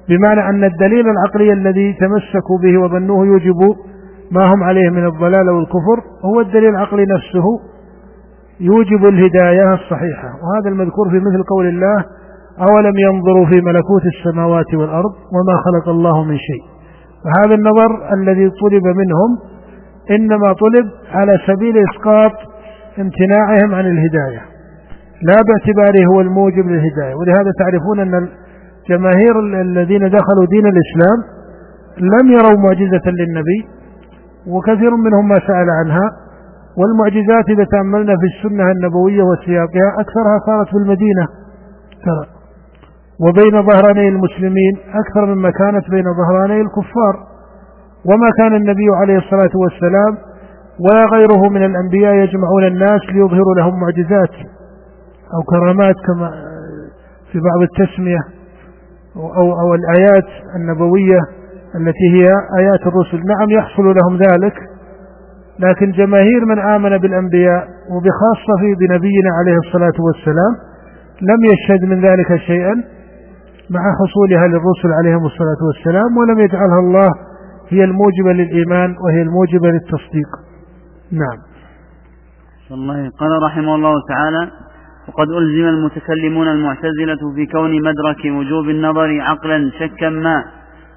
[0.08, 3.58] بمعنى أن الدليل العقلي الذي تمسكوا به وظنوه يوجب
[4.32, 7.44] ما هم عليه من الضلال والكفر هو الدليل العقلي نفسه
[8.60, 10.28] يوجب الهداية الصحيحة.
[10.42, 12.04] وهذا المذكور في مثل قول الله
[12.70, 16.62] أولم ينظروا في ملكوت السماوات والأرض وما خلق الله من شيء.
[17.24, 19.30] فهذا النظر الذي طلب منهم
[20.10, 22.32] إنما طلب على سبيل إسقاط
[22.98, 24.42] امتناعهم عن الهداية.
[25.22, 27.14] لا باعتباره هو الموجب للهداية.
[27.14, 28.28] ولهذا تعرفون أن
[28.82, 31.18] الجماهير الذين دخلوا دين الإسلام
[31.98, 33.81] لم يروا معجزة للنبي.
[34.46, 36.10] وكثير منهم ما سأل عنها
[36.78, 41.26] والمعجزات إذا تأملنا في السنة النبوية وسياقها أكثرها صارت في المدينة.
[42.04, 42.26] ترى.
[43.20, 47.14] وبين ظهراني المسلمين أكثر مما كانت بين ظهراني الكفار.
[48.10, 50.16] وما كان النبي عليه الصلاة والسلام
[50.80, 54.34] ولا غيره من الأنبياء يجمعون الناس ليظهروا لهم معجزات
[55.34, 56.30] أو كرامات كما
[57.32, 58.20] في بعض التسمية
[59.16, 61.18] أو, أو الآيات النبوية.
[61.80, 62.26] التي هي
[62.58, 63.16] آيات الرسل.
[63.16, 64.54] نعم يحصل لهم ذلك
[65.58, 70.52] لكن جماهير من آمن بالأنبياء وبخاصة بنبينا عليه الصلاة والسلام
[71.22, 72.74] لم يشهد من ذلك شيئا
[73.70, 77.10] مع حصولها للرسل عليهم الصلاة والسلام ولم يجعلها الله
[77.68, 80.30] هي الموجبة للإيمان وهي الموجبة للتصديق.
[81.12, 81.38] نعم.
[82.70, 83.10] الله.
[83.20, 84.50] قال رحمه الله تعالى
[85.08, 90.44] وقد ألزم المتكلمون المعتزلة في كون مدرك وجوب النظر عقلا شكا ما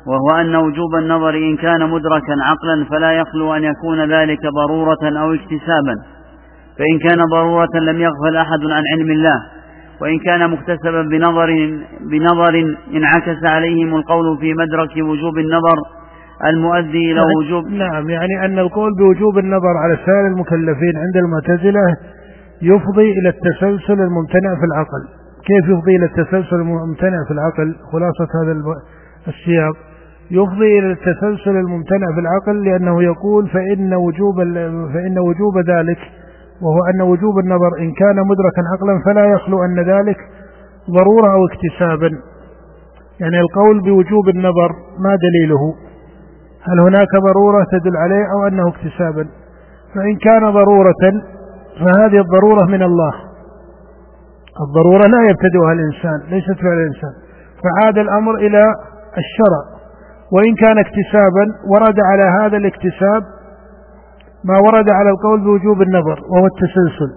[0.08, 5.34] وهو أن وجوب النظر إن كان مدركا عقلا فلا يخلو أن يكون ذلك ضرورة أو
[5.34, 5.96] اكتسابا.
[6.78, 9.40] فإن كان ضرورة لم يغفل أحد عن علم الله.
[10.02, 11.48] وإن كان مكتسبا بنظر
[12.12, 15.78] بنظر انعكس عليهم القول في مدرك وجوب النظر
[16.46, 21.86] المؤدي إلى وجوب نعم يعني أن القول بوجوب النظر على سائر المكلفين عند المعتزلة
[22.62, 25.02] يفضي إلى التسلسل الممتنع في العقل.
[25.46, 28.54] كيف يفضي إلى التسلسل الممتنع في العقل؟ خلاصة هذا
[29.28, 29.76] السياق.
[30.32, 34.36] يفضي إلى التسلسل الممتنع في العقل لأنه يقول فإن وجوب
[34.94, 35.98] فإن وجوب ذلك
[36.62, 40.18] وهو أن وجوب النظر إن كان مدركا عقلا فلا يخلو أن ذلك
[40.90, 42.10] ضرورة أو اكتسابا.
[43.20, 45.74] يعني القول بوجوب النظر ما دليله؟
[46.70, 49.28] هل هناك ضرورة تدل عليه أو أنه اكتسابا؟
[49.96, 50.94] فإن كان ضرورة
[51.80, 53.14] فهذه الضرورة من الله.
[54.68, 57.14] الضرورة لا يبتدئها الإنسان ليست فعل الإنسان.
[57.64, 58.64] فعاد الأمر إلى
[59.18, 59.75] الشرع.
[60.32, 63.24] وإن كان اكتسابا ورد على هذا الاكتساب
[64.44, 67.12] ما ورد على القول بوجوب النظر وهو التسلسل.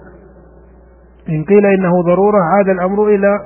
[1.28, 3.38] إن قيل إنه ضرورة عاد الأمر إلى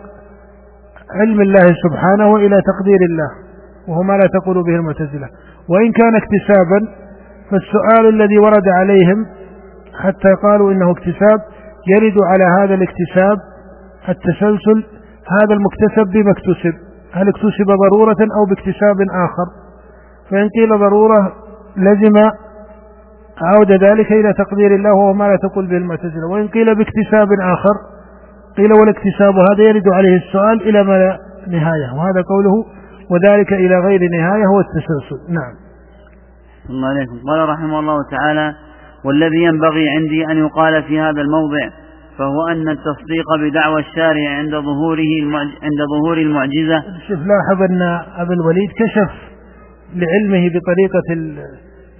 [1.21, 3.31] علم الله سبحانه وإلى تقدير الله
[3.89, 5.29] وهو ما لا تقول به المعتزلة.
[5.69, 6.81] وإن كان اكتسابا
[7.51, 9.27] فالسؤال الذي ورد عليهم
[10.03, 11.41] حتى قالوا إنه اكتساب
[11.89, 13.39] يرد على هذا الاكتساب
[14.09, 14.85] التسلسل
[15.29, 16.92] هذا المكتسب بما اكتسب.
[17.15, 19.47] هل اكتسب ضرورة أو باكتساب آخر؟
[20.31, 21.33] فإن قيل ضرورة
[21.77, 22.31] لزم
[23.43, 26.27] عود ذلك إلى تقدير الله وهو ما لا تقول به المعتزلة.
[26.31, 27.75] وإن قيل باكتساب آخر
[28.57, 32.65] قيل والاكتساب هذا يرد عليه السؤال إلى ما لا نهاية وهذا قوله
[33.11, 35.55] وذلك إلى غير نهاية هو التسلسل نعم.
[36.71, 37.19] الله عليكم.
[37.29, 38.55] قال رحمه الله تعالى
[39.05, 41.82] والذي ينبغي عندي أن يقال في هذا الموضع
[42.23, 45.47] فهو أن التصديق بدعوى الشارع عند ظهوره المعج...
[45.47, 46.83] عند ظهور المعجزة.
[47.09, 47.83] شوف لاحظ أن
[48.17, 49.13] أبا الوليد كشف
[49.95, 51.09] لعلمه بطريقة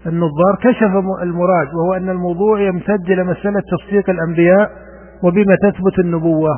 [0.07, 4.71] النظار كشف المراد وهو أن الموضوع يمتد إلى مسألة تصديق الأنبياء
[5.25, 6.51] وبما تثبت النبوة.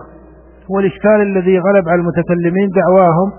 [0.70, 3.30] والإشكال الذي غلب على المتكلمين دعواهم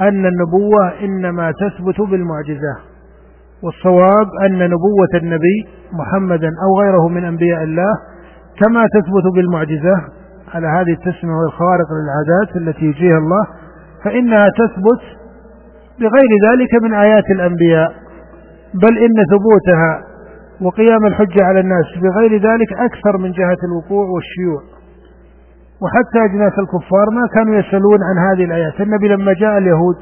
[0.00, 2.74] أن النبوة إنما تثبت بالمعجزة.
[3.62, 7.92] والصواب أن نبوة النبي محمدا أو غيره من أنبياء الله
[8.60, 9.96] كما تثبت بالمعجزة
[10.54, 13.46] على هذه التسمية والخوارق للعادات التي يجيها الله
[14.04, 15.02] فإنها تثبت
[16.00, 17.92] بغير ذلك من آيات الأنبياء
[18.74, 20.02] بل إن ثبوتها
[20.60, 24.62] وقيام الحجة على الناس بغير ذلك أكثر من جهة الوقوع والشيوع.
[25.82, 28.80] وحتى أجناس الكفار ما كانوا يسألون عن هذه الآيات.
[28.80, 29.96] النبي لما جاء اليهود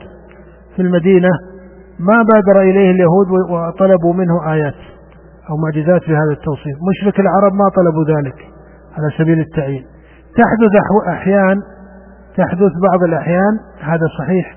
[0.76, 1.28] في المدينة
[1.98, 4.74] ما بادر إليه اليهود وطلبوا منه آيات.
[5.50, 6.76] أو معجزات في هذا التوصيف.
[6.90, 8.38] مشرك العرب ما طلبوا ذلك
[8.96, 9.84] على سبيل التعيين.
[10.36, 10.74] تحدث
[11.08, 11.56] أحيان
[12.36, 14.56] تحدث بعض الأحيان هذا صحيح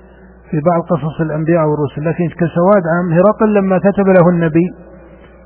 [0.50, 4.66] في بعض قصص الأنبياء والرسل لكن كسواد عام هرقل لما كتب له النبي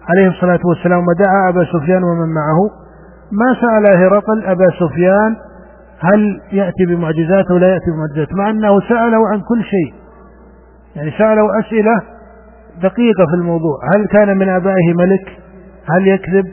[0.09, 2.61] عليه الصلاة والسلام ودعا أبا سفيان ومن معه.
[3.33, 5.37] ما سأل هرقل أبا سفيان
[6.01, 9.95] هل يأتي بمعجزات أو لا يأتي بمعجزات مع أنه سأله عن كل شيء.
[10.97, 12.01] يعني سأله أسئلة
[12.83, 13.79] دقيقة في الموضوع.
[13.95, 15.29] هل كان من آبائه ملك؟
[15.91, 16.47] هل يكذب؟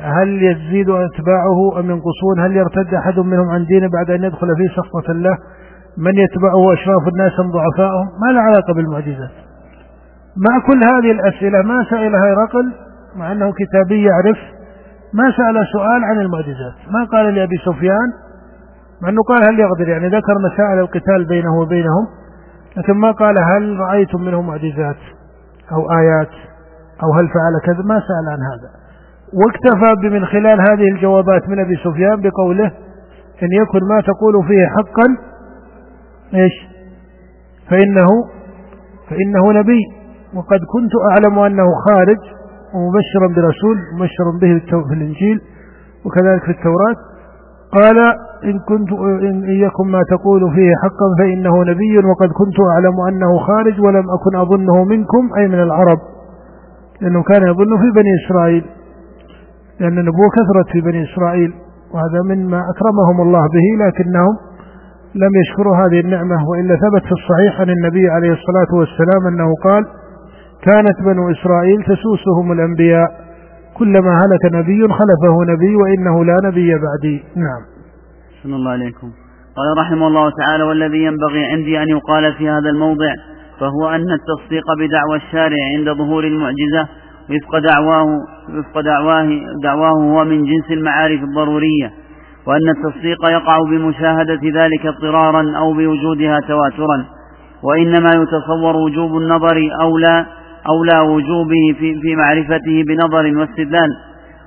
[0.00, 4.74] هل يزيد أتباعه أم ينقصون؟ هل يرتد أحد منهم عن دينه بعد أن يدخل في
[4.76, 5.36] سخطة الله
[5.98, 9.30] من يتبعه أشراف الناس أم ضعفائهم ما له علاقة بالمعجزات.
[10.36, 12.72] مع كل هذه الأسئلة ما سألها هرقل
[13.16, 14.38] مع أنه كتابي يعرف.
[15.14, 16.74] ما سأل سؤال عن المعجزات.
[16.90, 18.08] ما قال لأبي سفيان؟
[19.02, 22.06] مع أنه قال هل يقدر يعني ذكر مسائل القتال بينه وبينهم
[22.76, 24.96] لكن ما قال هل رأيتم منه معجزات.
[25.72, 26.30] أو آيات
[27.02, 28.70] أو هل فعل كذا؟ ما سأل عن هذا.
[29.34, 32.66] واكتفى بمن خلال هذه الجوابات من أبي سفيان بقوله
[33.42, 35.16] إن يكن ما تقول فيه حقا
[36.34, 36.52] إيش؟
[37.70, 38.08] فإنه
[39.10, 39.80] فإنه نبي.
[40.34, 42.18] وقد كنت أعلم أنه خارج
[42.74, 45.40] ومبشرا برسول مبشرا به في الإنجيل
[46.04, 47.15] وكذلك في التوراة.
[47.76, 47.98] قال
[48.44, 48.92] إن كنت
[49.28, 54.36] إن يكن ما تقول فيه حقا فإنه نبي وقد كنت أعلم أنه خارج ولم أكن
[54.40, 55.98] أظنه منكم أي من العرب
[57.00, 58.64] لأنه كان يظن في بني إسرائيل
[59.80, 61.52] لأن النبوة كثرت في بني إسرائيل
[61.94, 64.34] وهذا مما أكرمهم الله به لكنهم
[65.14, 69.84] لم يشكروا هذه النعمة وإلا ثبت في الصحيح عن النبي عليه الصلاة والسلام أنه قال
[70.62, 73.25] كانت بنو إسرائيل تسوسهم الأنبياء.
[73.78, 77.22] كلما هلك نبي خلفه نبي وإنه لا نبي بعدي.
[77.36, 77.62] نعم.
[78.42, 79.10] صلى الله عليكم.
[79.56, 83.14] قال رحمه الله تعالى والذي ينبغي عندي أن يقال في هذا الموضع
[83.60, 86.88] فهو أن التصديق بدعوى الشارع عند ظهور المعجزة
[87.30, 88.06] وفق دعواه
[88.58, 89.28] وفق دعواه
[89.62, 91.92] دعواه هو من جنس المعارف الضرورية
[92.46, 97.04] وأن التصديق يقع بمشاهدة ذلك اضطرارا أو بوجودها تواترا
[97.62, 99.98] وإنما يتصور وجوب النظر أو
[100.66, 103.88] لا أو لا وجوبه في, في معرفته بنظر واستدلال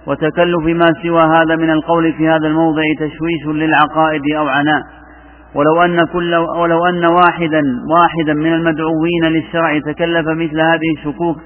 [0.07, 4.81] وتكلف ما سوى هذا من القول في هذا الموضع تشويش للعقائد أو عناء.
[5.55, 11.37] ولو أن كل ولو أن واحدا واحدا من المدعوين للشرع تكلف مثل هذه الشكوك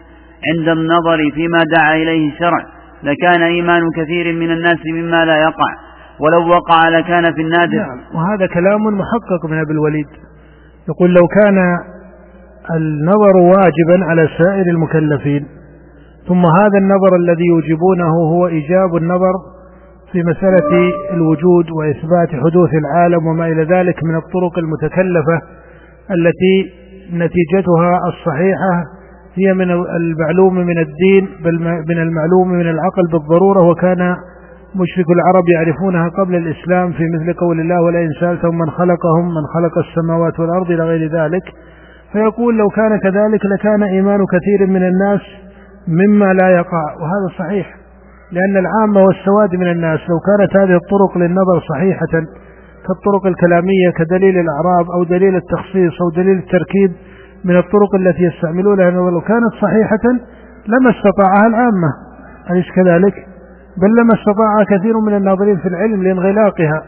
[0.49, 2.65] عند النظر فيما دعا إليه الشرع
[3.03, 5.71] لكان إيمان كثير من الناس مما لا يقع.
[6.19, 7.77] ولو وقع لكان في النادر.
[7.77, 10.07] نعم وهذا كلام محقق من أبي الوليد.
[10.89, 11.55] يقول لو كان
[12.71, 15.45] النظر واجبا على سائر المكلفين.
[16.27, 19.33] ثم هذا النظر الذي يوجبونه هو إيجاب النظر
[20.11, 25.41] في مسألة الوجود وإثبات حدوث العالم وما إلى ذلك من الطرق المتكلفة
[26.11, 26.71] التي
[27.13, 28.83] نتيجتها الصحيحة
[29.35, 31.59] هي من المعلوم من الدين بل
[31.89, 33.63] من المعلوم من العقل بالضرورة.
[33.63, 34.15] وكان
[34.75, 39.77] مشرك العرب يعرفونها قبل الإسلام في مثل قول الله ولئن سألتهم من خلقهم من خلق
[39.77, 41.43] السماوات والأرض إلى غير ذلك
[42.13, 45.21] فيقول لو كان كذلك لكان إيمان كثير من الناس
[45.87, 47.75] مما لا يقع وهذا صحيح
[48.31, 52.13] لأن العامة والسواد من الناس لو كانت هذه الطرق للنظر صحيحة
[52.87, 56.91] كالطرق الكلامية كدليل الأعراب أو دليل التخصيص أو دليل التركيب
[57.45, 60.05] من الطرق التي يستعملونها ولو كانت صحيحة
[60.67, 61.89] لما استطاعها العامة
[62.51, 63.13] أليس كذلك؟
[63.77, 66.83] بل لما استطاع كثير من الناظرين في العلم لانغلاقها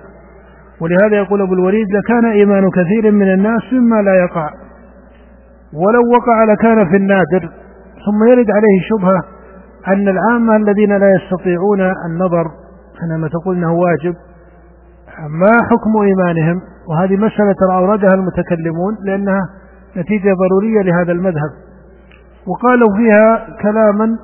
[0.82, 4.49] ولهذا يقول أبو الوليد لكان إيمان كثير من الناس مما لا يقع
[5.76, 7.49] ولو وقع لكان في النادر
[8.05, 9.23] ثم يرد عليه شبهة
[9.88, 12.45] أن العامة الذين لا يستطيعون النظر
[13.01, 14.15] حينما تقول أنه واجب
[15.30, 19.41] ما حكم إيمانهم؟ وهذه مسألة ترى أوردها المتكلمون لأنها
[19.97, 21.51] نتيجة ضرورية لهذا المذهب.
[22.47, 24.17] وقالوا فيها كلاما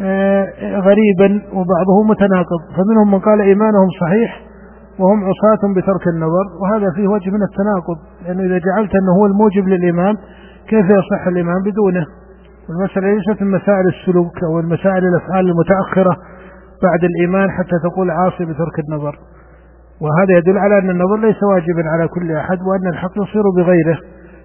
[0.00, 0.46] آه،
[0.80, 2.60] غريبا وبعضه متناقض.
[2.76, 4.46] فمنهم من قال إيمانهم صحيح
[4.98, 9.68] وهم عصاة بترك النظر وهذا فيه وجه من التناقض لأنه إذا جعلت أنه هو الموجب
[9.68, 10.14] للإيمان
[10.70, 12.06] كيف يصح الإيمان بدونه؟
[12.68, 16.16] والمسألة ليست من مسائل السلوك أو المسائل الأفعال المتأخرة
[16.82, 19.14] بعد الإيمان حتى تقول عاصي بترك النظر.
[20.02, 23.98] وهذا يدل على أن النظر ليس واجبا على كل أحد وأن الحق يصير بغيره.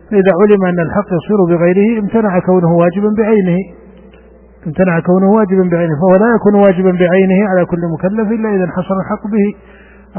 [0.09, 3.57] فإذا علم أن الحق يصير بغيره امتنع كونه واجبا بعينه.
[4.67, 8.95] امتنع كونه واجبا بعينه فهو لا يكون واجبا بعينه على كل مكلف إلا إذا انحصر
[9.01, 9.47] الحق به.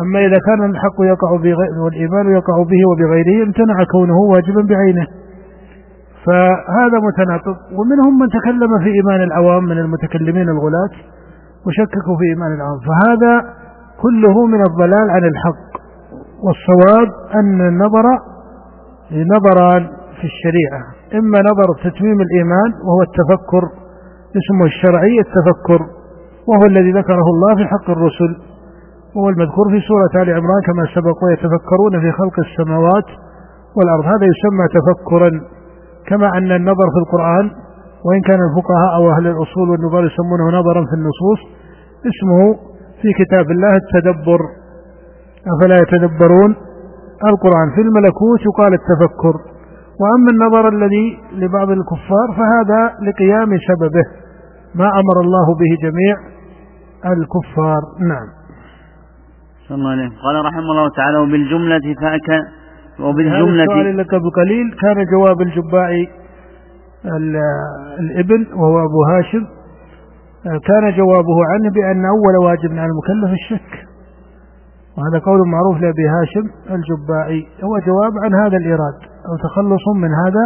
[0.03, 1.31] أما إذا كان الحق يقع
[1.85, 5.07] والإيمان يقع به وبغيره امتنع كونه واجبا بعينه.
[6.27, 7.57] فهذا متناقض.
[7.79, 10.95] ومنهم من تكلم في إيمان العوام من المتكلمين الغلاة
[11.67, 12.79] وشككوا في إيمان العوام.
[12.89, 13.35] فهذا
[14.03, 15.71] كله من الضلال عن الحق.
[16.45, 18.05] والصواب أن النظر
[19.35, 19.83] نظران
[20.19, 20.83] في الشريعة.
[21.19, 23.65] إما نظر تتميم الإيمان وهو التفكر
[24.41, 25.81] اسمه الشرعي التفكر
[26.49, 28.33] وهو الذي ذكره الله في حق الرسل
[29.15, 33.09] وهو المذكور في سورة آل عمران كما سبق ويتفكرون في خلق السماوات
[33.77, 34.05] والأرض.
[34.05, 35.31] هذا يسمى تفكرا.
[36.09, 37.51] كما أن النظر في القرآن
[38.05, 41.41] وإن كان الفقهاء أو أهل الأصول والنظر يسمونه نظرا في النصوص
[42.11, 42.55] اسمه
[43.03, 44.41] في كتاب الله التدبر.
[45.53, 46.57] أفلا يتدبرون؟
[47.31, 49.35] القرآن في الملكوت يقال التفكر.
[50.01, 54.07] وأما النظر الذي لبعض الكفار فهذا لقيام سببه.
[54.75, 56.15] ما أمر الله به جميع
[57.07, 57.83] الكفار.
[58.01, 58.29] نعم.
[59.69, 62.29] صلى الله عليه قال رحمه الله تعالى وبالجملة فأك
[63.03, 66.09] وبالجملة السؤال لك بقليل كان جواب الجباعي
[68.01, 69.47] الإبن وهو أبو هاشم.
[70.45, 73.73] كان جوابه عنه بأن أول واجب على المكلف الشك.
[74.99, 78.99] وهذا قول معروف لأبي هاشم الجبائي هو جواب عن هذا الإيراد
[79.29, 80.45] أو تخلص من هذا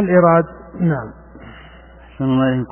[0.00, 0.44] الإيراد.
[0.80, 1.08] نعم.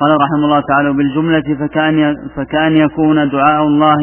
[0.01, 3.99] قال رحمه الله تعالى بالجملة فكأن, فكأن يكون دعاء الله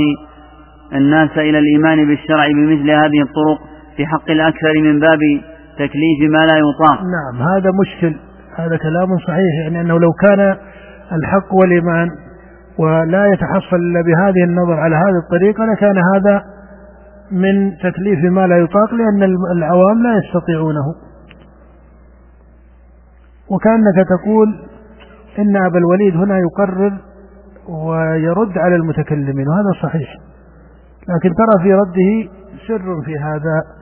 [0.93, 3.59] الناس إلى الإيمان بالشرع بمثل هذه الطرق.
[3.97, 5.19] في حق الأكثر من باب
[5.75, 6.99] تكليف ما لا يطاق.
[7.01, 8.15] نعم هذا مشكل
[8.57, 10.57] هذا كلام صحيح يعني أنه لو كان
[11.11, 12.09] الحق والإيمان
[12.79, 16.43] ولا يتحصل إلا بهذه النظر على هذه الطريقة لكان هذا
[17.31, 19.23] من تكليف ما لا يطاق لأن
[19.57, 20.85] العوام لا يستطيعونه.
[23.49, 24.47] وكأنك تقول
[25.39, 26.97] إن أبا الوليد هنا يقرر
[27.69, 30.09] ويرد على المتكلمين وهذا صحيح.
[31.09, 32.31] لكن ترى في رده
[32.67, 33.76] سر في هذا.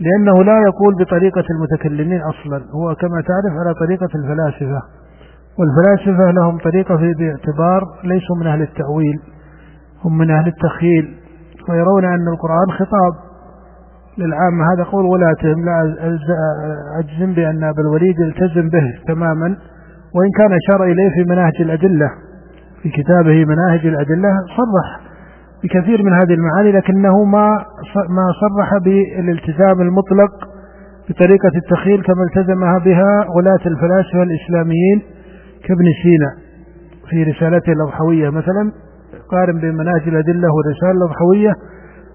[0.00, 2.56] لأنه لا يقول بطريقة المتكلمين أصلا.
[2.74, 4.82] هو كما تعرف على طريقة الفلاسفة.
[5.58, 9.18] والفلاسفة لهم طريقة في باعتبار ليسوا من أهل التأويل
[10.04, 11.14] هم من أهل التخيل
[11.70, 13.12] ويرون أن القرآن خطاب
[14.18, 14.72] للعامة.
[14.72, 15.94] هذا قول ولاتهم لا
[16.98, 19.56] أجزم بأن أبا الوليد يلتزم به تماما.
[20.14, 22.10] وإن كان أشار إليه في مناهج الأدلة
[22.82, 25.05] في كتابه مناهج الأدلة صرح
[25.66, 27.48] بكثير من هذه المعاني لكنه ما
[28.08, 30.30] ما صرح بالالتزام المطلق
[31.08, 35.02] بطريقة التخيل كما التزمها بها غلاة الفلاسفة الإسلاميين
[35.64, 36.46] كابن سينا
[37.10, 38.72] في رسالته الأضحوية مثلا
[39.30, 41.52] قارن بين مناهج الأدلة والرسالة الأضحوية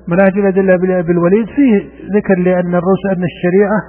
[0.07, 1.77] مناهج الأدلة بالأبي الوليد فيه
[2.15, 3.81] ذكر لأن الرسل أن الشريعة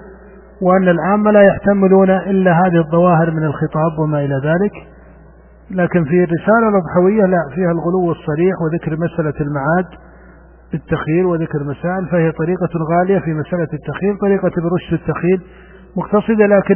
[0.62, 4.72] وأن العامة لا يحتملون إلا هذه الظواهر من الخطاب وما إلى ذلك.
[5.72, 9.86] لكن في الرسالة الأضحوية لا فيها الغلو الصريح وذكر مسألة المعاد
[10.72, 15.42] بالتخيل وذكر مسائل فهي طريقة غالية في مسألة التخيل طريقة برشد التخيل
[15.96, 16.74] مقتصدة لكن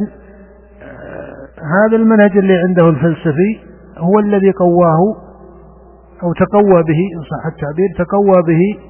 [1.76, 3.60] هذا المنهج اللي عنده الفلسفي
[3.98, 4.98] هو الذي قواه
[6.22, 8.80] أو تقوى به إن صح التعبير تقوى به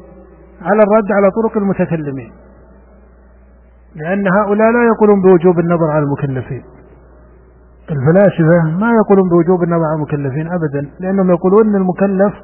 [0.63, 2.33] على الرد على طرق المتكلمين
[3.97, 6.63] لأن هؤلاء لا يقولون بوجوب النظر على المكلفين.
[7.91, 12.35] الفلاسفة ما يقولون بوجوب النظر على المكلفين أبدا لأنهم يقولون أن المكلف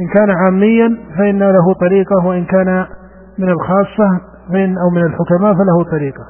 [0.00, 2.86] إن كان عاميا فإن له طريقة وإن كان
[3.38, 4.08] من الخاصة
[4.52, 6.24] فإن أو من الحكماء فله طريقة.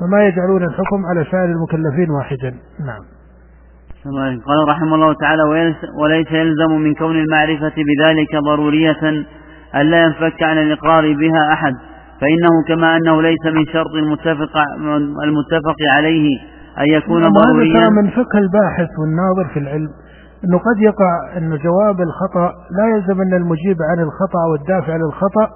[0.00, 2.54] فما يجعلون الحكم على سائر المكلفين واحدا.
[2.86, 3.02] نعم.
[4.46, 5.42] قال رحمه الله تعالى
[6.02, 9.24] وليس يلزم من كون المعرفة بذلك ضرورية
[9.74, 11.72] ألا ينفك عن الإقرار بها أحد
[12.20, 14.58] فإنه كما أنه ليس من شرط المتفق,
[15.24, 16.38] المتفق عليه
[16.80, 17.88] أن يكون ضروريا.
[17.90, 19.88] من فقه الباحث والناظر في العلم
[20.44, 25.50] أنه قد يقع أن جواب الخطأ لا يلزم أن المجيب عن الخطأ والدافع للخطأ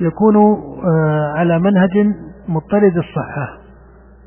[0.00, 2.14] يكون آه، على منهج
[2.48, 3.48] مضطرد الصحة.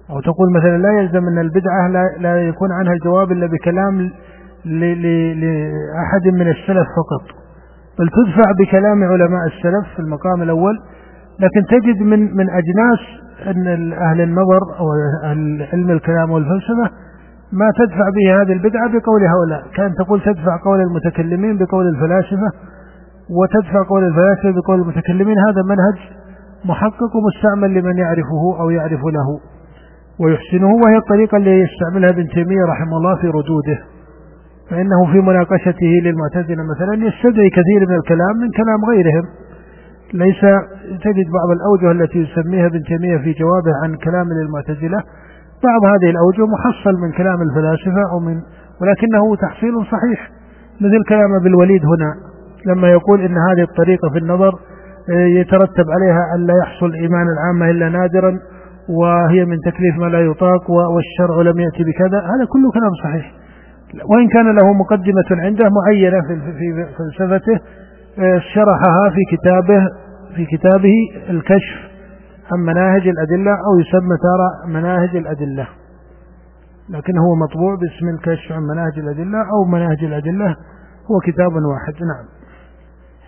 [0.10, 4.12] أو تقول مثلا لا يلزم أن البدعة لا, لا يكون عنها الجواب إلا بكلام
[4.66, 7.44] لأحد من السلف فقط.
[8.00, 10.80] بل تدفع بكلام علماء السلف في المقام الأول
[11.40, 13.00] لكن تجد من من أجناس
[13.48, 14.86] أن أهل النظر أو
[15.74, 16.90] علم الكلام والفلسفة
[17.52, 22.50] ما تدفع به هذه البدعة بقول هؤلاء كأن تقول تدفع قول المتكلمين بقول الفلاسفة
[23.30, 25.98] وتدفع قول الفلاسفة بقول المتكلمين هذا منهج
[26.66, 29.40] محقق ومستعمل لمن يعرفه أو يعرف له
[30.20, 33.80] ويحسنه وهي الطريقة اللي يستعملها ابن تيمية رحمه الله في ردوده
[34.70, 39.26] فإنه في مناقشته للمعتزلة مثلا يستدعي كثير من الكلام من كلام غيرهم.
[40.14, 40.42] ليس
[41.04, 45.04] تجد بعض الأوجه التي يسميها ابن تيمية في جوابه عن كلام للمعتزلة.
[45.64, 48.42] بعض هذه الأوجه محصل من كلام الفلاسفة أو من
[48.82, 50.30] ولكنه تحصيل صحيح
[50.82, 52.14] مثل كلام ابن الوليد هنا
[52.66, 54.54] لما يقول إن هذه الطريقة في النظر
[55.10, 58.40] آه، يترتب عليها أن لا يحصل إيمان العامة إلا نادرا
[58.90, 62.20] وهي من تكليف ما لا يطاق والشرع لم يأتي بكذا.
[62.20, 63.32] هذا كله كلام صحيح.
[64.12, 66.22] وإن كان له مقدمة عنده معينة
[66.58, 67.60] في فلسفته
[68.54, 69.88] شرحها في كتابه
[70.36, 70.94] في كتابه
[71.30, 71.94] الكشف
[72.52, 75.68] عن مناهج الأدلة أو يسمى ترى مناهج الأدلة.
[76.90, 80.56] لكن هو مطبوع باسم الكشف عن مناهج الأدلة أو مناهج الأدلة.
[81.12, 82.26] هو كتاب واحد نعم.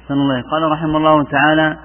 [0.02, 0.42] أحسن الله.
[0.52, 1.78] قال رحمه الله تعالى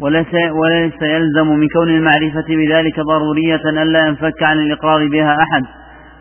[0.00, 5.62] وليس, وليس يلزم من كون المعرفة بذلك ضرورية ألا ينفك عن الإقرار بها أحد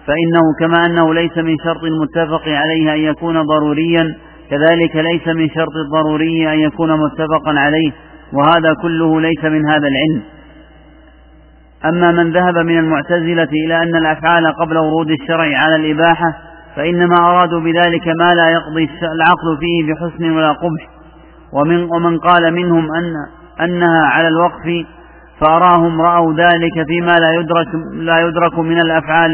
[0.05, 4.15] فإنه كما أنه ليس من شرط المتفق عليه أن يكون ضروريا
[4.51, 7.91] كذلك ليس من شرط الضروري أن يكون متفقا عليه
[8.33, 10.23] وهذا كله ليس من هذا العلم.
[11.85, 16.33] أما من ذهب من المعتزلة إلى أن الأفعال قبل ورود الشرع على الإباحة
[16.75, 20.87] فإنما أرادوا بذلك ما لا يقضي العقل فيه بحسن ولا قبح.
[21.53, 23.13] ومن, ومن قال منهم أن
[23.65, 24.87] أنها على الوقف
[25.39, 29.33] فأراهم رأوا ذلك فيما لا يدرك, لا يدرك من الأفعال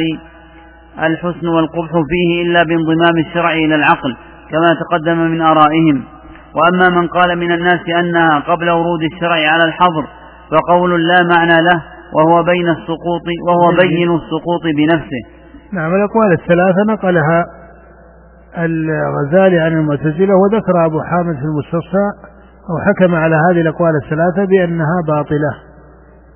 [1.04, 4.16] الحسن والقبح فيه إلا بانضمام الشرع إلى العقل.
[4.52, 6.04] كما تقدم من آرائهم.
[6.56, 10.08] وأما من قال من الناس أنها قبل ورود الشرع على الحظر
[10.52, 11.84] فقول لا معنى له
[12.14, 15.24] وهو بين السقوط وهو بين السقوط بنفسه.
[15.74, 17.46] نعم الأقوال الثلاثة نقلها
[18.58, 22.08] الغزالي عن المعتزلة وذكر أبو حامد في المستصفى
[22.70, 25.52] أو حكم على هذه الأقوال الثلاثة بأنها باطلة.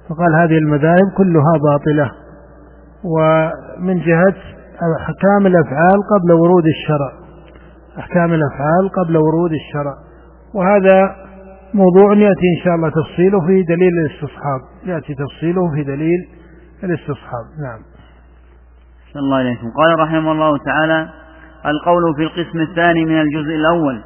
[0.10, 2.12] فقال هذه المذاهب كلها باطلة.
[3.04, 4.36] ومن جهة
[5.00, 7.21] أحكام الأفعال قبل ورود الشرع.
[8.00, 9.94] أحكام الأفعال قبل ورود الشرع.
[10.56, 11.16] وهذا
[11.74, 14.62] موضوع يأتي إن شاء الله تفصيله في دليل الاستصحاب.
[14.86, 16.20] يأتي تفصيله في دليل
[16.84, 17.46] الاستصحاب.
[17.64, 17.80] نعم.
[19.16, 21.10] الله عليكم قال رحمه الله تعالى
[21.66, 24.02] القول في القسم الثاني من الجزء الأول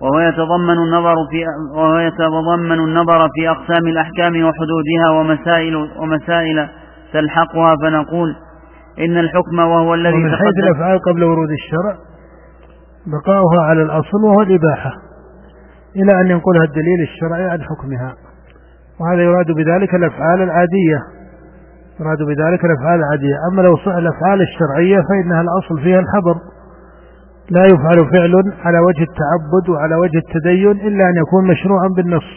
[0.00, 1.44] وهو يتضمن النظر في
[1.76, 6.68] وهو يتضمن النظر في أقسام الأحكام وحدودها ومسائل ومسائل
[7.12, 8.34] تلحقها فنقول
[8.98, 12.11] إن الحكم وهو الذي ومن حيث الأفعال قبل ورود الشرع
[13.06, 14.90] بقاؤها على الأصل وهو الإباحة
[15.96, 18.14] إلى أن ينقلها الدليل الشرعي عن حكمها.
[19.00, 20.98] وهذا يراد بذلك الأفعال العادية
[22.00, 23.34] يراد بذلك الأفعال العادية.
[23.52, 26.36] أما لو الأفعال الشرعية فإنها الأصل فيها الحظر
[27.50, 28.34] لا يفعل فعل
[28.64, 32.30] على وجه التعبد وعلى وجه التدين إلا أن يكون مشروعا بالنص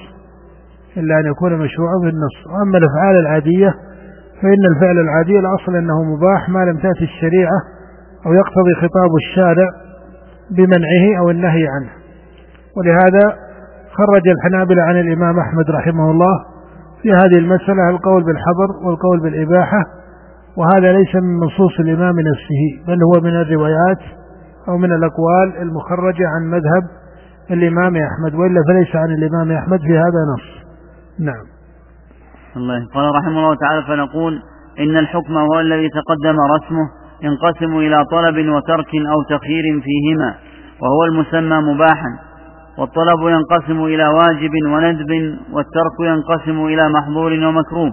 [0.98, 2.38] إلا أن يكون مشروعا بالنص.
[2.48, 3.74] وأما الأفعال العادية
[4.42, 7.60] فإن الفعل العادي الأصل أنه مباح ما لم تأتي الشريعة
[8.26, 9.68] أو يقتضي خطاب الشارع
[10.52, 11.90] بمنعه أو النهي عنه.
[12.78, 13.36] ولهذا
[13.98, 16.36] خرج الحنابلة عن الإمام أحمد رحمه الله
[17.02, 19.84] في هذه المسألة القول بالحظر والقول بالإباحة
[20.58, 24.00] وهذا ليس من نصوص الإمام نفسه بل هو من الروايات
[24.68, 26.84] أو من الأقوال المخرجة عن مذهب
[27.52, 30.66] الإمام أحمد وإلا فليس عن الإمام أحمد في هذا نص.
[31.20, 31.46] نعم.
[32.56, 32.88] الله.
[32.94, 34.42] قال رحمه الله تعالى فنقول
[34.80, 36.90] إن الحكم هو الذي تقدم رسمه
[37.22, 40.36] ينقسم إلى طلب وترك أو تخيير فيهما
[40.82, 42.10] وهو المسمى مباحا.
[42.78, 45.12] والطلب ينقسم إلى واجب وندب
[45.54, 47.92] والترك ينقسم إلى محظور ومكروه.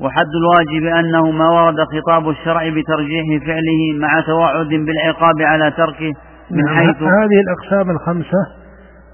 [0.00, 6.12] وحد الواجب أنه ما ورد خطاب الشرع بترجيح فعله مع توعد بالعقاب على تركه
[6.50, 8.46] من نعم، حيث هذه الأقسام الخمسة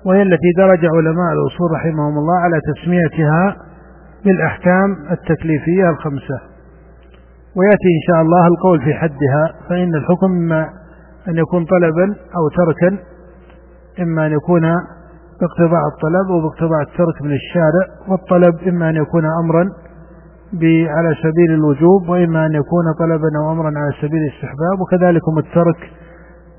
[0.06, 3.56] وهي التي درج علماء الأصول رحمهم الله على تسميتها
[4.24, 6.51] بالأحكام التكليفية الخمسة.
[7.57, 10.68] ويأتي إن شاء الله القول في حدها فإن الحكم إما
[11.28, 12.05] أن يكون طلبا
[12.36, 12.98] أو تركا
[14.03, 14.62] إما أن يكون
[15.40, 19.64] باقتضاء الطلب أو باقتضاء الترك من الشارع والطلب إما أن يكون أمرا
[20.88, 25.76] على سبيل الوجوب وإما أن يكون طلبا أو أمرا على سبيل الاستحباب وكذلكم الترك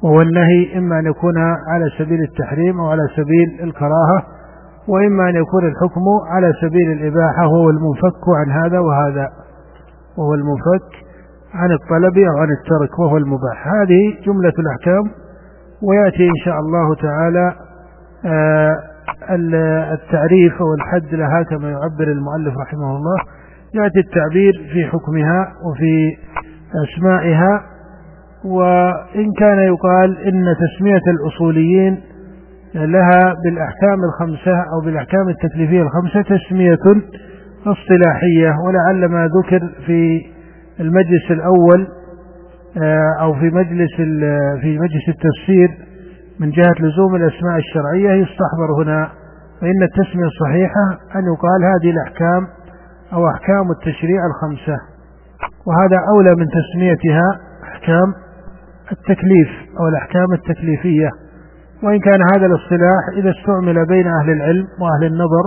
[0.03, 1.37] وهو النهي إما أن يكون
[1.73, 4.23] على سبيل التحريم أو على سبيل الكراهة
[4.87, 9.27] وإما أن يكون الحكم على سبيل الإباحة وهو المنفك عن هذا وهذا.
[10.17, 10.87] وهو المنفك
[11.53, 13.67] عن الطلب أو عن الترك وهو المباح.
[13.67, 15.03] هذه جملة الأحكام
[15.83, 17.53] ويأتي إن شاء الله تعالى
[18.25, 18.75] آه،
[19.93, 23.17] التعريف أو الحد لها كما يعبر المؤلف رحمه الله.
[23.73, 26.17] يأتي التعبير في حكمها وفي
[26.83, 27.63] أسمائها
[28.45, 32.01] وإن كان يقال إن تسمية الأصوليين
[32.75, 36.77] لها بالأحكام الخمسة أو بالأحكام التكليفية الخمسة تسمية
[37.67, 40.21] اصطلاحية ولعل ما ذكر في
[40.79, 41.87] المجلس الأول
[42.81, 43.95] آه، أو في مجلس
[44.61, 45.69] في مجلس التفسير
[46.39, 49.09] من جهة لزوم الأسماء الشرعية يستحضر هنا
[49.61, 50.85] فإن التسمية الصحيحة
[51.15, 52.47] أن يقال هذه الأحكام
[53.13, 54.77] أو أحكام التشريع الخمسة.
[55.67, 58.13] وهذا أولى من تسميتها أحكام
[58.91, 59.49] التكليف
[59.79, 61.09] أو الأحكام التكليفية.
[61.83, 65.45] وإن كان هذا الاصطلاح إذا استعمل بين أهل العلم وأهل النظر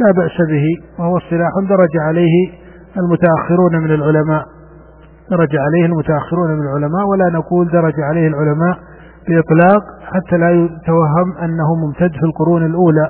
[0.00, 0.66] لا بأس به
[0.98, 2.50] وهو اصطلاح درج عليه
[2.96, 4.44] المتأخرون من العلماء.
[5.30, 8.78] درج عليه المتأخرون من العلماء ولا نقول درج عليه العلماء
[9.28, 9.82] بإطلاق
[10.12, 13.08] حتى لا يتوهم أنه ممتد في القرون الأولى.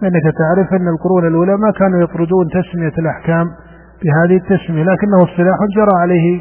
[0.00, 3.46] فإنك تعرف أن القرون الأولى ما كانوا يطردون تسمية الأحكام
[4.04, 6.40] بهذه التسمية لكنه اصطلاح جرى عليه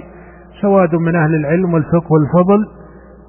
[0.61, 2.65] سواد من أهل العلم والفقه والفضل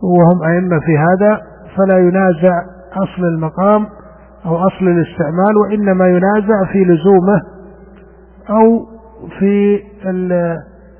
[0.03, 1.41] وهم أئمة في هذا
[1.77, 3.87] فلا ينازع أصل المقام
[4.47, 7.41] أو أصل الاستعمال وإنما ينازع في لزومه
[8.51, 8.87] أو
[9.39, 9.81] في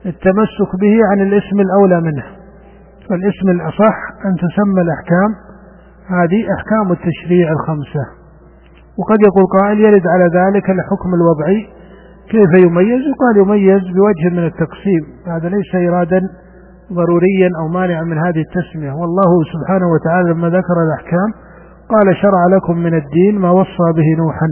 [0.07, 2.25] التمسك به عن الاسم الأولى منه.
[3.09, 5.31] فالاسم الأصح أن تسمى الأحكام.
[6.07, 8.05] هذه أحكام التشريع الخمسة.
[8.99, 11.67] وقد يقول قائل يرد على ذلك الحكم الوضعي.
[12.31, 15.03] كيف يميز؟ يقال يميز بوجه من التقسيم.
[15.27, 16.21] هذا ليس إرادا
[16.93, 18.93] ضروريا أو مانعا من هذه التسمية.
[18.93, 21.42] والله سبحانه وتعالى لما ذكر الأحكام
[21.93, 24.49] قال شرع لكم من الدين ما وصى به نوحا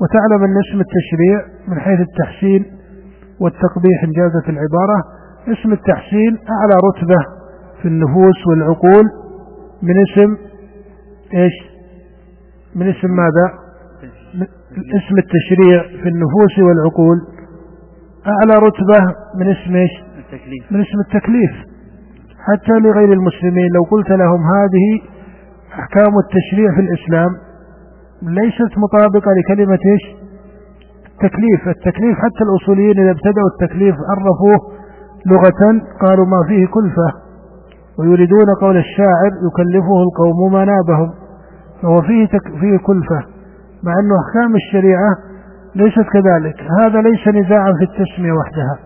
[0.00, 2.64] وتعلم أن اسم التشريع من حيث التحسين
[3.40, 4.98] والتقبيح إن جازت العبارة
[5.48, 7.20] اسم التحسين أعلى رتبة
[7.82, 9.04] في النفوس والعقول
[9.82, 10.36] من اسم
[11.34, 11.52] إيش؟
[12.74, 13.46] من اسم ماذا؟
[14.76, 17.16] اسم التشريع في النفوس والعقول
[18.26, 19.76] أعلى رتبة من اسم؟
[20.18, 21.50] التكليف من اسم التكليف
[22.46, 25.15] حتى لغير المسلمين لو قلت لهم هذه
[25.78, 27.30] أحكام التشريع في الإسلام
[28.22, 30.04] ليست مطابقة لكلمة إيش؟
[31.12, 34.58] التكليف، التكليف حتى الأصوليين إذا ابتدأوا التكليف عرفوه
[35.26, 37.08] لغة قالوا ما فيه كلفة.
[37.98, 41.10] ويريدون قول الشاعر يكلفه القوم ما نابهم.
[41.82, 43.20] فهو فيه تك فيه كلفة.
[43.84, 45.10] مع أن أحكام الشريعة
[45.74, 46.56] ليست كذلك.
[46.80, 48.78] هذا ليس نزاعا في التسمية وحدها.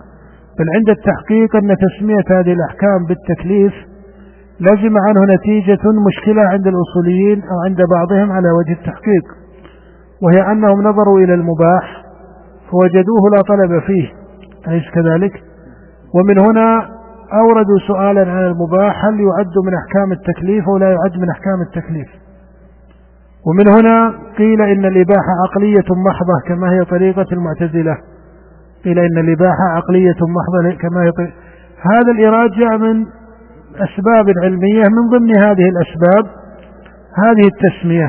[0.59, 3.73] بل عند التحقيق أن تسمية هذه الأحكام بالتكليف
[4.61, 9.25] لزم عنه نتيجة مشكلة عند الأصوليين أو عند بعضهم على وجه التحقيق
[10.23, 12.05] وهي أنهم نظروا إلى المباح
[12.71, 14.09] فوجدوه لا طلب فيه
[14.69, 15.33] أليس كذلك؟
[16.15, 16.89] ومن هنا
[17.33, 22.09] أوردوا سؤالا عن المباح هل يعد من أحكام التكليف أو لا يعد من أحكام التكليف
[23.47, 27.97] ومن هنا قيل إن الإباحة عقلية محضة كما هي طريقة المعتزلة
[28.85, 31.33] قيل إن الإباحة عقلية محضة كما هي طريقة
[31.93, 33.07] هذا الإيراد جاء من
[33.85, 36.25] أسباب علمية من ضمن هذه الأسباب
[37.25, 38.09] هذه التسمية.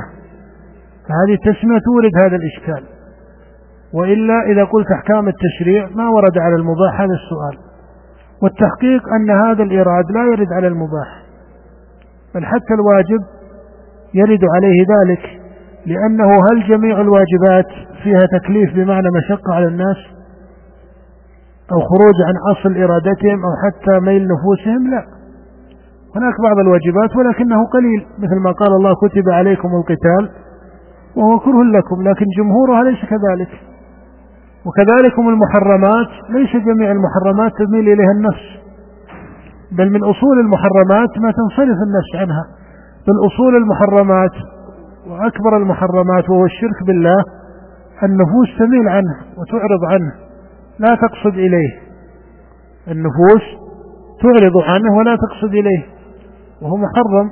[1.08, 2.84] فهذه التسمية تورد هذا الإشكال.
[3.94, 7.72] وإلا إذا قلت أحكام التشريع ما ورد على المباح هذا السؤال.
[8.44, 11.24] والتحقيق أن هذا الإيراد لا يرد على المباح.
[12.36, 13.22] بل حتى الواجب
[14.14, 15.42] يرد عليه ذلك
[15.86, 17.68] لأنه هل جميع الواجبات
[18.04, 19.98] فيها تكليف بمعنى مشقة على الناس؟
[21.72, 25.21] أو خروج عن أصل إرادتهم أو حتى ميل نفوسهم؟ لا.
[26.16, 30.30] هناك بعض الواجبات ولكنه قليل مثل ما قال الله كتب عليكم القتال
[31.16, 33.52] وهو كره لكم لكن جمهورها ليس كذلك.
[34.66, 38.46] وكذلك المحرمات ليس جميع المحرمات تميل إليها النفس
[39.72, 42.44] بل من أصول المحرمات ما تنصرف النفس عنها.
[43.08, 44.36] بل أصول المحرمات
[45.08, 47.24] وأكبر المحرمات وهو الشرك بالله
[48.04, 50.12] النفوس تميل عنه وتعرض عنه
[50.80, 51.72] لا تقصد إليه.
[52.88, 53.44] النفوس
[54.22, 56.01] تعرض عنه ولا تقصد إليه.
[56.62, 57.30] وهو محرم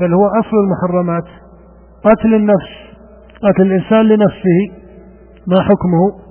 [0.00, 1.24] بل هو أصل المحرمات.
[2.04, 2.72] قتل النفس
[3.42, 4.58] قتل الإنسان لنفسه
[5.46, 6.22] ما حكمه؟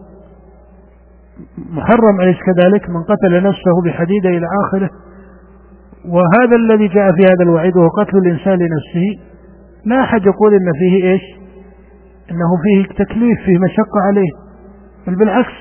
[1.69, 4.89] محرم أليس كذلك؟ من قتل نفسه بحديدة إلى آخره.
[6.05, 9.23] وهذا الذي جاء في هذا الوعيد وهو قتل الإنسان لنفسه
[9.85, 11.21] لا أحد يقول إن فيه إيش؟
[12.31, 14.31] إنه فيه تكليف فيه مشقة عليه.
[15.07, 15.53] بل بالعكس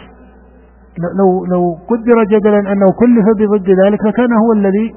[1.18, 4.94] لو لو قدر جدلا أنه كلف بضد ذلك لكان هو الذي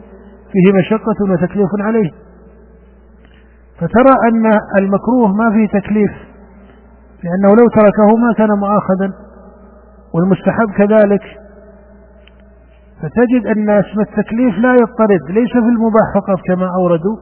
[0.53, 2.11] فيه مشقة وتكليف عليه.
[3.77, 4.45] فترى أن
[4.77, 6.11] المكروه ما فيه تكليف
[7.23, 9.13] لأنه لو تركه ما كان مؤاخذا
[10.13, 11.23] والمستحب كذلك.
[13.01, 17.17] فتجد أن اسم التكليف لا يضطرد ليس في المباح فقط كما أوردوا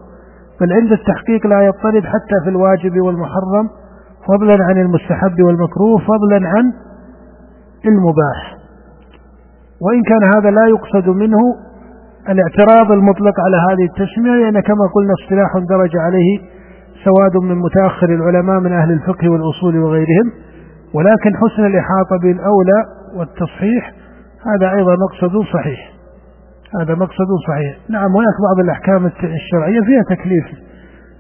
[0.62, 3.70] بل عند التحقيق لا يضطرد حتى في الواجب والمحرم
[4.28, 6.74] فضلا عن المستحب والمكروه فضلا عن
[7.86, 8.58] المباح.
[9.82, 11.40] وإن كان هذا لا يقصد منه
[12.30, 16.40] الاعتراض المطلق على هذه التسمية لأن كما قلنا اصطلاح درج عليه
[17.04, 20.28] سواد من متأخر العلماء من أهل الفقه والأصول وغيرهم
[20.94, 22.80] ولكن حسن الإحاطة بالأولى
[23.16, 23.94] والتصحيح
[24.46, 25.92] هذا أيضا مقصد صحيح.
[26.82, 27.78] هذا مقصد صحيح.
[27.90, 30.46] نعم هناك بعض الأحكام الشرعية فيها تكليف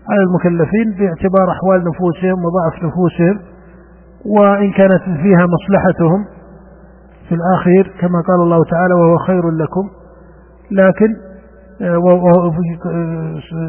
[0.09, 3.39] على المكلفين باعتبار أحوال نفوسهم وضعف نفوسهم
[4.25, 6.25] وإن كانت فيها مصلحتهم
[7.29, 10.00] في الآخر كما قال الله تعالى وهو خير لكم
[10.71, 11.15] لكن
[11.81, 12.51] آه،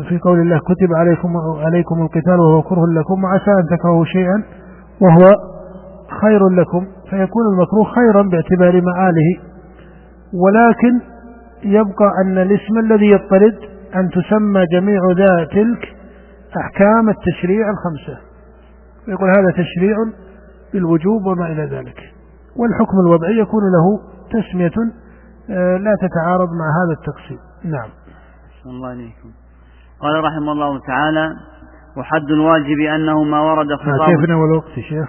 [0.09, 1.37] في قول الله كتب عليكم
[1.67, 4.43] عليكم القتال وهو كره لكم وعسى أن تكرهوا شيئا
[5.01, 5.31] وهو
[6.21, 9.39] خير لكم فيكون المكروه خيرا باعتبار مآله.
[10.33, 11.01] ولكن
[11.65, 13.59] يبقى أن الاسم الذي يضطرد
[13.97, 15.89] أن تسمى جميع ذا تلك
[16.57, 18.19] أحكام التشريع الخمسة.
[19.09, 19.97] يقول هذا تشريع
[20.73, 21.99] بالوجوب وما إلى ذلك.
[22.57, 24.01] والحكم الوضعي يكون له
[24.41, 25.03] تسمية آه،
[25.85, 27.39] لا تتعارض مع هذا التقسيم.
[27.65, 27.91] نعم.
[28.67, 29.29] الله عليكم.
[30.01, 31.35] قال رحمه الله تعالى
[31.97, 35.09] وحد الواجب أنه ما ورد خطاب كيفنا والوقت شيخ؟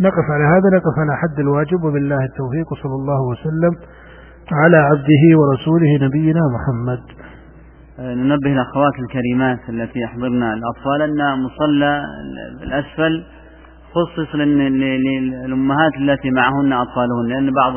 [0.00, 3.72] نقف على هذا نقف على حد الواجب وبالله التوفيق وصلى الله وسلم
[4.52, 7.02] على عبده ورسوله نبينا محمد.
[7.98, 12.02] آه، ننبه الأخوات الكريمات التي يحضرن الأطفال أن مصلى
[12.62, 13.24] الأسفل
[13.94, 17.76] خصص للأمهات التي معهن أطفالهن لأن بعض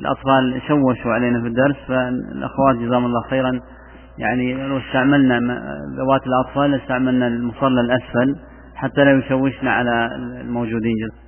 [0.00, 3.60] الأطفال شوشوا علينا في الدرس فالأخوات جزاهم الله خيرا.
[4.18, 5.38] يعني لو استعملنا
[5.96, 8.36] ذوات الأطفال استعملنا المصلى الأسفل
[8.74, 10.08] حتى لا يشوشنا على
[10.40, 10.94] الموجودين.
[10.94, 11.23] جزاهم